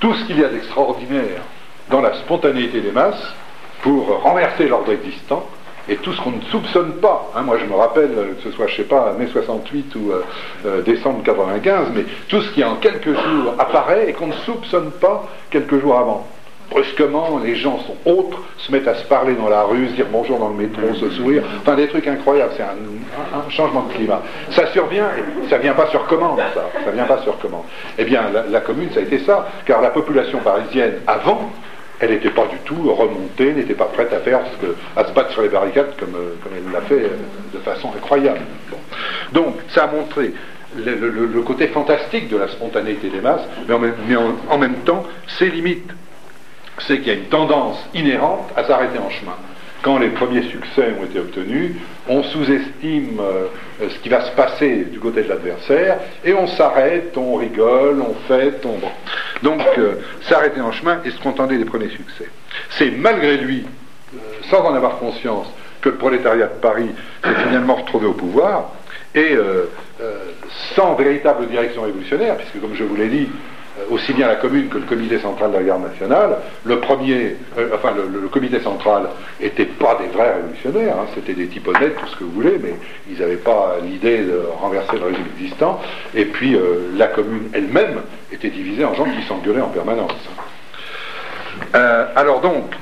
[0.00, 1.42] tout ce qu'il y a d'extraordinaire
[1.90, 3.34] dans la spontanéité des masses
[3.82, 5.48] pour renverser l'ordre existant
[5.88, 7.30] et tout ce qu'on ne soupçonne pas.
[7.34, 10.22] Hein, moi, je me rappelle, que ce soit, je sais pas, mai 68 ou euh,
[10.66, 14.90] euh, décembre 95, mais tout ce qui en quelques jours apparaît et qu'on ne soupçonne
[14.92, 16.26] pas quelques jours avant.
[16.70, 20.06] Brusquement, les gens sont autres, se mettent à se parler dans la rue, se dire
[20.10, 21.42] bonjour dans le métro, se sourire.
[21.60, 22.52] Enfin, des trucs incroyables.
[22.56, 24.22] C'est un, changement de climat.
[24.50, 26.70] Ça survient, et ça vient pas sur commande, ça.
[26.82, 27.64] Ça vient pas sur commande.
[27.98, 31.50] Eh bien, la commune, ça a été ça, car la population parisienne, avant,
[32.02, 35.12] elle n'était pas du tout remontée, n'était pas prête à faire ce que, à se
[35.12, 37.16] battre sur les barricades comme, euh, elle l'a fait euh,
[37.54, 38.40] de façon incroyable.
[39.32, 40.34] Donc, ça a montré
[40.76, 45.04] le, côté fantastique de la spontanéité des masses, mais en même temps,
[45.38, 45.90] ses limites.
[46.78, 49.36] C'est qu'il y a une tendance inhérente à s'arrêter en chemin
[49.82, 51.72] quand les premiers succès ont été obtenus,
[52.08, 53.48] on sous-estime euh,
[53.80, 58.14] ce qui va se passer du côté de l'adversaire, et on s'arrête, on rigole, on
[58.28, 58.78] fête, on...
[59.44, 62.28] Donc, euh, s'arrêter en chemin et se contenter des premiers succès.
[62.70, 63.66] C'est malgré lui,
[64.14, 64.18] euh,
[64.50, 65.48] sans en avoir conscience,
[65.80, 66.90] que le prolétariat de Paris
[67.24, 68.70] s'est finalement retrouvé au pouvoir,
[69.16, 69.36] et
[70.74, 73.28] sans véritable direction révolutionnaire, puisque comme je vous l'ai dit,
[73.90, 77.70] aussi bien la commune que le comité central de la garde nationale, le premier, euh,
[77.74, 79.08] enfin le, comité central
[79.40, 82.74] n'était pas des vrais révolutionnaires, hein, c'était des types tout ce que vous voulez, mais
[83.10, 85.80] ils n'avaient pas l'idée de renverser le régime existant.
[86.14, 88.00] Et puis euh, la commune elle-même
[88.32, 90.12] était divisée en gens qui s'engueulaient en permanence.
[91.74, 92.74] alors donc,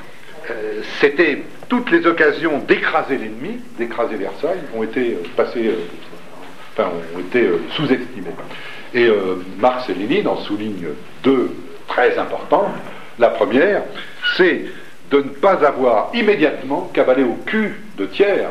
[1.01, 5.71] c'était toutes les occasions d'écraser l'ennemi, d'écraser Versailles, ont été passées,
[6.73, 8.35] enfin, ont été sous-estimées.
[8.95, 9.09] Et
[9.59, 10.89] Marx et Lénine en soulignent
[11.23, 11.51] deux
[11.87, 12.73] très importantes.
[13.19, 13.83] La première,
[14.37, 14.65] c'est
[15.11, 18.49] de ne pas avoir immédiatement cavalé au cul de Thiers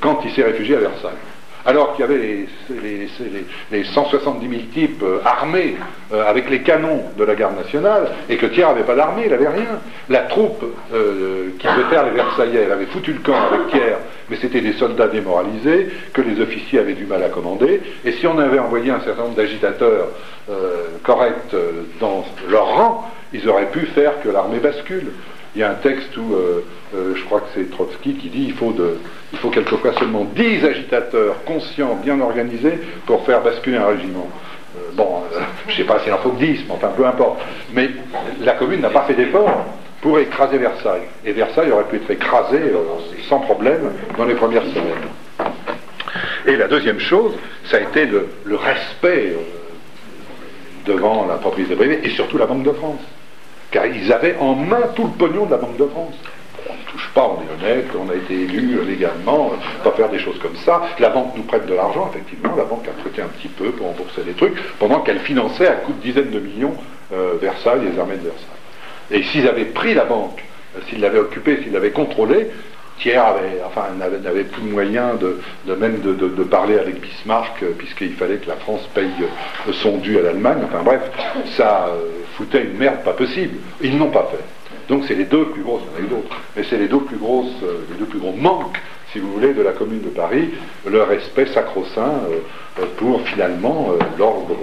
[0.00, 1.12] quand il s'est réfugié à Versailles
[1.66, 2.46] alors qu'il y avait
[3.72, 5.76] les, 170 000 types euh, armés
[6.12, 9.30] euh, avec les canons de la garde nationale, et que Thiers n'avait pas d'armée, il
[9.30, 9.80] n'avait rien.
[10.08, 13.96] La troupe euh, qui devait faire les Versaillais, elle avait foutu le camp avec Thiers,
[14.30, 18.26] mais c'était des soldats démoralisés, que les officiers avaient du mal à commander, et si
[18.26, 20.08] on avait envoyé un certain nombre d'agitateurs
[21.02, 21.54] corrects
[22.00, 25.10] dans leur rang, ils auraient pu faire que l'armée bascule.
[25.54, 26.64] Il y a un texte où, euh,
[26.94, 31.96] euh, je crois que c'est Trotsky qui dit il faut, quelquefois seulement 10 agitateurs conscients,
[32.02, 34.28] bien organisés, pour faire basculer un régiment.
[34.76, 35.22] Euh, bon,
[35.68, 37.40] je ne sais pas s'il en faut que 10, mais enfin peu importe.
[37.72, 37.90] Mais
[38.40, 39.64] la commune n'a pas fait d'effort
[40.04, 41.08] pour écraser Versailles.
[41.24, 42.58] Et Versailles aurait pu être écrasé
[43.26, 45.08] sans problème dans les premières semaines.
[46.46, 47.32] Et la deuxième chose,
[47.64, 49.34] ça a été le, respect
[50.84, 53.00] devant la propriété privée et surtout la Banque de France
[53.70, 56.14] car ils avaient en main tout le pognon de la Banque de France.
[56.68, 59.96] On ne touche pas, on est honnête, on a été élu légalement, on ne pas
[59.96, 60.82] faire des choses comme ça.
[60.98, 63.86] La banque nous prête de l'argent, effectivement, la banque a prêté un petit peu pour
[63.86, 66.74] rembourser des trucs, pendant qu'elle finançait à coups de dizaines de millions
[67.12, 68.53] euh, Versailles, les armées de Versailles.
[69.10, 70.42] Et s'ils avaient pris la banque,
[70.76, 72.48] euh, s'ils l'avaient occupée, s'ils l'avaient contrôlée,
[72.98, 78.36] Thiers avait, n'avait plus de moyens de, même de, parler avec Bismarck, euh, puisqu'il fallait
[78.36, 80.58] que la France paye euh, son dû à l'Allemagne.
[80.64, 81.02] Enfin bref,
[81.56, 81.88] ça
[82.36, 83.58] foutait une merde pas possible.
[83.82, 84.44] Ils n'ont pas fait.
[84.88, 86.88] Donc c'est les deux plus grosses, il y en a eu d'autres, mais c'est les
[86.88, 87.54] deux plus grosses,
[87.90, 88.78] les deux plus gros manques,
[89.12, 90.50] si vous voulez, de la Commune de Paris,
[90.86, 92.20] le respect sacro-saint
[92.98, 94.56] pour finalement l'ordre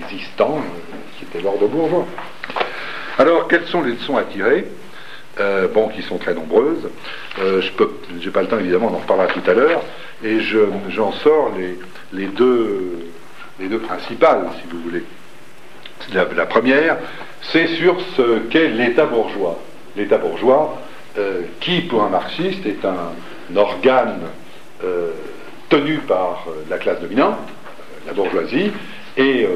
[0.00, 0.58] existant,
[1.18, 2.06] qui était l'ordre bourgeois.
[3.18, 4.66] Alors, quelles sont les leçons à tirer
[5.40, 6.88] euh, bon, qui sont très nombreuses.
[7.40, 9.82] Euh, je n'ai pas le temps évidemment, on en reparlera tout à l'heure,
[10.22, 11.50] et j'en sors
[12.12, 13.10] les, deux,
[13.58, 15.02] les deux principales, si vous voulez.
[16.12, 16.98] La, première,
[17.42, 19.58] c'est sur ce qu'est l'État bourgeois.
[19.96, 20.78] L'État bourgeois,
[21.18, 24.20] euh, qui pour un marxiste est un organe
[25.70, 27.38] tenu par la classe dominante,
[28.06, 28.70] la bourgeoisie,
[29.16, 29.48] et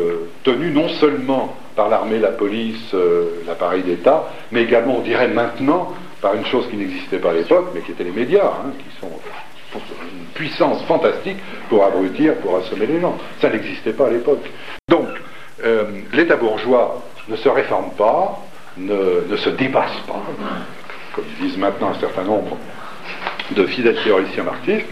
[0.43, 5.95] tenu non seulement par l'armée, la police, euh, l'appareil d'État, mais également, on dirait maintenant,
[6.21, 9.01] par une chose qui n'existait pas à l'époque, mais qui étaient les médias, hein, qui
[9.01, 9.13] sont
[9.77, 11.37] une puissance fantastique
[11.69, 13.17] pour abrutir, pour assommer les gens.
[13.41, 14.45] Ça n'existait pas à l'époque.
[14.89, 15.07] Donc,
[15.65, 18.41] euh, l'État bourgeois ne se réforme pas,
[18.77, 20.21] ne, se dépasse pas,
[21.15, 22.57] comme disent maintenant un certain nombre
[23.53, 24.87] de fidèles théoriciens marxistes,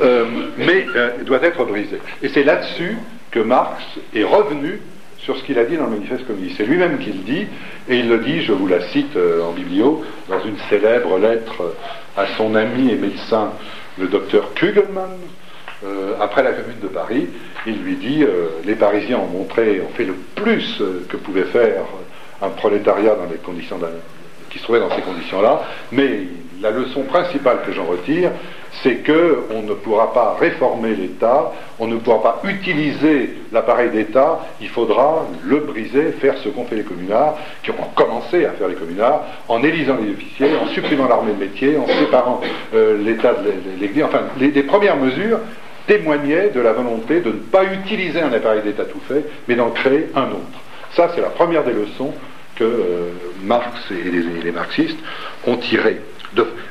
[0.00, 0.26] euh,
[0.58, 0.86] mais
[1.24, 1.98] doit être brisé.
[2.22, 2.98] Et c'est là-dessus
[3.32, 3.82] que Marx
[4.14, 4.80] est revenu
[5.24, 6.56] sur ce qu'il a dit dans le manifeste communiste.
[6.58, 7.46] C'est lui-même qui le dit,
[7.88, 11.74] et il le dit, je vous la cite euh, en biblio, dans une célèbre lettre
[12.16, 13.52] à son ami et médecin,
[13.98, 15.16] le docteur Kugelmann,
[15.84, 17.26] euh, après la commune de Paris,
[17.66, 21.84] il lui dit, euh, les Parisiens ont montré, ont fait le plus que pouvait faire
[22.42, 23.16] un prolétariat
[24.50, 26.24] qui se trouvait dans ces conditions-là, mais
[26.60, 28.30] la leçon principale que j'en retire,
[28.82, 34.68] c'est qu'on ne pourra pas réformer l'État, on ne pourra pas utiliser l'appareil d'État, il
[34.68, 38.74] faudra le briser, faire ce qu'ont fait les communards, qui ont commencé à faire les
[38.74, 42.40] communards, en élisant les officiers, en supprimant l'armée de métier, en séparant
[42.74, 44.04] euh, l'État de l'Église.
[44.04, 45.38] Enfin, les, premières mesures
[45.86, 49.70] témoignaient de la volonté de ne pas utiliser un appareil d'État tout fait, mais d'en
[49.70, 50.58] créer un autre.
[50.94, 52.12] Ça, c'est la première des leçons
[52.56, 53.10] que euh,
[53.42, 54.10] Marx et
[54.42, 54.98] les marxistes
[55.46, 56.00] ont tirées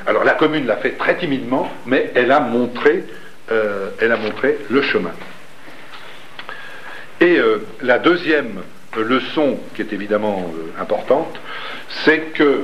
[0.06, 3.04] alors la commune l'a fait très timidement, mais elle a montré,
[3.50, 3.90] euh,
[4.70, 5.12] le chemin.
[7.20, 8.62] Et euh, la deuxième
[8.96, 11.38] leçon, qui est évidemment euh, importante,
[12.04, 12.62] c'est que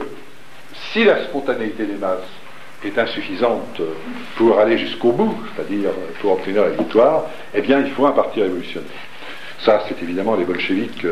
[0.93, 2.19] si la spontanéité des masses
[2.85, 3.81] est insuffisante
[4.37, 5.91] pour aller jusqu'au bout, c'est-à-dire
[6.21, 8.89] pour obtenir la victoire, eh bien il faut un parti révolutionnaire.
[9.61, 11.07] Ça, c'est évidemment les bolcheviks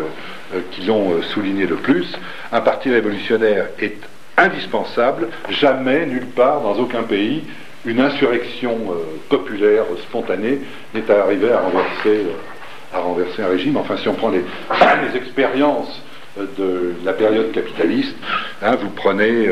[0.71, 2.11] qui l'ont souligné le plus.
[2.51, 3.99] Un parti révolutionnaire est
[4.39, 5.29] indispensable.
[5.51, 7.45] Jamais, nulle part, dans aucun pays,
[7.85, 10.61] une insurrection euh, populaire spontanée
[10.95, 13.77] n'est arrivée à renverser, euh, à renverser un régime.
[13.77, 14.45] Enfin, si on prend les,
[15.13, 16.03] les expériences
[16.39, 18.17] euh, de la période capitaliste,
[18.63, 19.51] hein, vous prenez,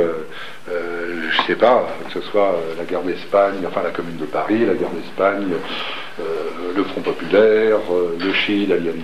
[0.69, 4.67] je ne sais pas, que ce soit la guerre d'Espagne, enfin la Commune de Paris,
[4.67, 5.55] la guerre d'Espagne,
[6.19, 7.79] le Front populaire,
[8.19, 8.95] le Chili d'Allende,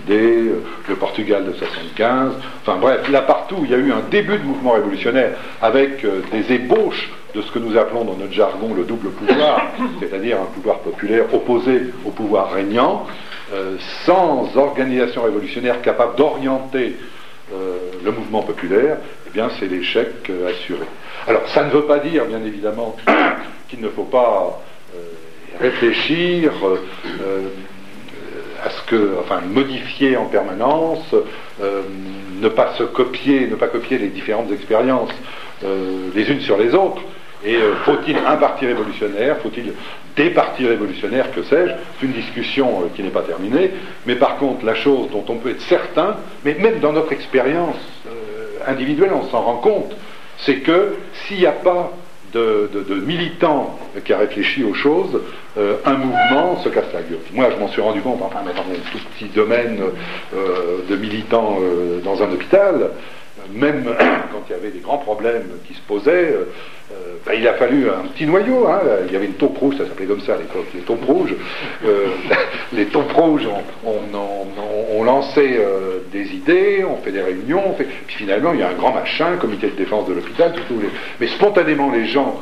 [0.88, 2.32] le Portugal de 75,
[2.62, 6.54] enfin bref, là partout il y a eu un début de mouvement révolutionnaire avec des
[6.54, 9.62] ébauches de ce que nous appelons dans notre jargon le double pouvoir,
[10.00, 13.06] c'est-à-dire un pouvoir populaire opposé au pouvoir régnant,
[14.06, 16.96] sans organisation révolutionnaire capable d'orienter
[18.04, 18.96] le mouvement populaire,
[19.26, 20.86] eh bien c'est l'échec assuré.
[21.26, 22.96] Alors ça ne veut pas dire, bien évidemment,
[23.68, 24.62] qu'il ne faut pas
[25.60, 26.52] réfléchir
[28.64, 31.14] à ce que, enfin, modifier en permanence,
[31.60, 35.10] ne pas se copier, ne pas copier les différentes expériences
[36.14, 37.02] les unes sur les autres,
[37.44, 39.72] et euh, faut-il un parti révolutionnaire Faut-il
[40.16, 41.72] des partis révolutionnaires Que sais-je?
[41.98, 43.72] C'est une discussion euh, qui n'est pas terminée.
[44.06, 47.76] Mais par contre, la chose dont on peut être certain, mais même dans notre expérience
[48.06, 49.96] euh, individuelle, on s'en rend compte,
[50.38, 51.90] c'est que s'il n'y a pas
[52.32, 55.20] de, militants qui a réfléchi aux choses,
[55.56, 57.18] un mouvement se casse la gueule.
[57.32, 59.80] Moi, je m'en suis rendu compte, enfin, dans un tout petit domaine
[60.32, 61.58] de militants
[62.04, 62.90] dans un hôpital,
[63.52, 63.84] même
[64.32, 66.44] quand il y avait des grands problèmes qui se posaient, euh,
[66.92, 68.66] euh, ben, il a fallu un petit noyau.
[68.68, 68.80] Hein.
[69.06, 71.34] Il y avait une taupe rouge, ça s'appelait comme ça à l'époque, les taupes rouges.
[71.84, 72.08] Euh,
[72.72, 73.48] les taupes rouges
[73.84, 75.58] ont, lancé
[76.12, 79.66] des idées, on fait des réunions, puis finalement il y a un grand machin, comité
[79.66, 80.80] de défense de l'hôpital, tout.
[81.20, 82.40] Mais spontanément, les gens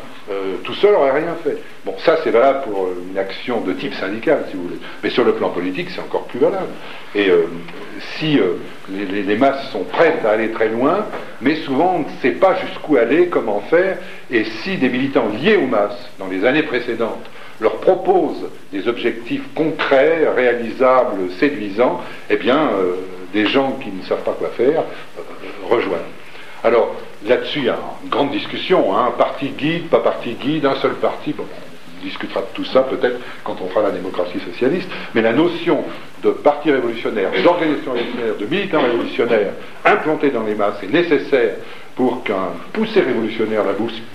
[0.63, 1.57] tout seuls n'auraient rien fait.
[1.91, 4.79] Bon, ça c'est valable pour une action de type syndical, si vous voulez.
[5.03, 6.69] Mais sur le plan politique, c'est encore plus valable.
[7.17, 7.29] Et
[8.17, 8.39] si
[8.89, 11.07] les, masses sont prêtes à aller très loin,
[11.41, 13.99] mais souvent on ne sait pas jusqu'où aller, comment faire,
[14.31, 17.29] et si des militants liés aux masses, dans les années précédentes,
[17.61, 22.95] leur proposent des objectifs concrets, réalisables, séduisants, eh bien, euh,
[23.33, 24.85] des gens qui ne savent pas quoi faire
[25.19, 25.23] euh,
[25.69, 26.01] rejoignent.
[26.63, 26.95] Alors,
[27.27, 30.95] là-dessus, il y a une grande discussion, hein, parti guide, pas parti guide, un seul
[30.95, 31.47] parti, bon,
[32.03, 35.85] discutera de tout ça peut-être quand on fera la démocratie socialiste, mais la notion
[36.23, 39.53] de parti révolutionnaire, d'organisation révolutionnaire, de militants révolutionnaires
[39.85, 41.55] implantés dans les masses est nécessaire
[41.97, 43.63] pour qu'un poussé révolutionnaire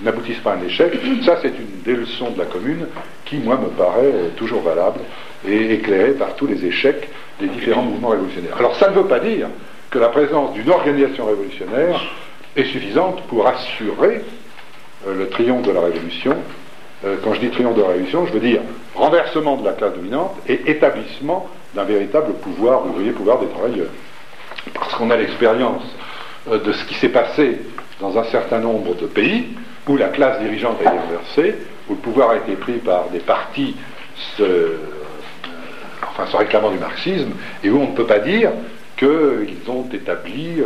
[0.04, 2.88] n'aboutisse pas à un échec, ça c'est une des leçons de la commune
[3.26, 5.02] qui, moi, me paraît toujours valable
[5.48, 7.10] et éclairée par tous les échecs
[7.40, 8.56] des différents mouvements révolutionnaires.
[8.58, 9.48] Alors ça ne veut pas dire
[9.90, 12.02] que la présence d'une organisation révolutionnaire
[12.56, 14.22] est suffisante pour assurer
[15.08, 16.36] euh, le triomphe de la révolution
[17.06, 18.62] euh, quand je dis triomphe de la révolution, je veux dire
[18.96, 23.90] renversement de la classe dominante et établissement d'un véritable pouvoir ouvrier, pouvoir des travailleurs.
[24.74, 25.84] Parce qu'on a l'expérience
[26.50, 27.60] euh, de ce qui s'est passé
[28.00, 29.48] dans un certain nombre de pays
[29.88, 31.56] où la classe dirigeante a été renversée,
[31.88, 33.76] où le pouvoir a été pris par des partis
[34.40, 34.78] euh,
[36.02, 37.32] enfin, se réclamant du marxisme,
[37.64, 38.52] et où on ne peut pas dire
[38.98, 40.64] qu'ils ont établi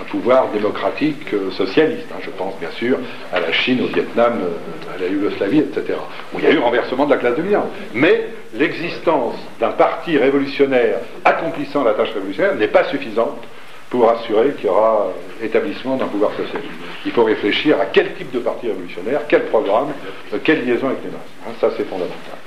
[0.00, 2.06] un pouvoir démocratique euh, socialiste.
[2.12, 2.20] Hein.
[2.22, 2.98] Je pense bien sûr
[3.32, 5.98] à la Chine, au Vietnam, euh, à la Yougoslavie, etc.,
[6.34, 7.68] il y a eu renversement de la classe dominante.
[7.94, 13.42] Mais l'existence d'un parti révolutionnaire accomplissant la tâche révolutionnaire n'est pas suffisante
[13.90, 16.72] pour assurer qu'il y aura établissement d'un pouvoir socialiste.
[17.04, 19.92] Il faut réfléchir à quel type de parti révolutionnaire, quel programme,
[20.42, 21.20] quelle liaison avec les masses.
[21.46, 21.52] Hein.
[21.60, 22.45] Ça, c'est fondamental.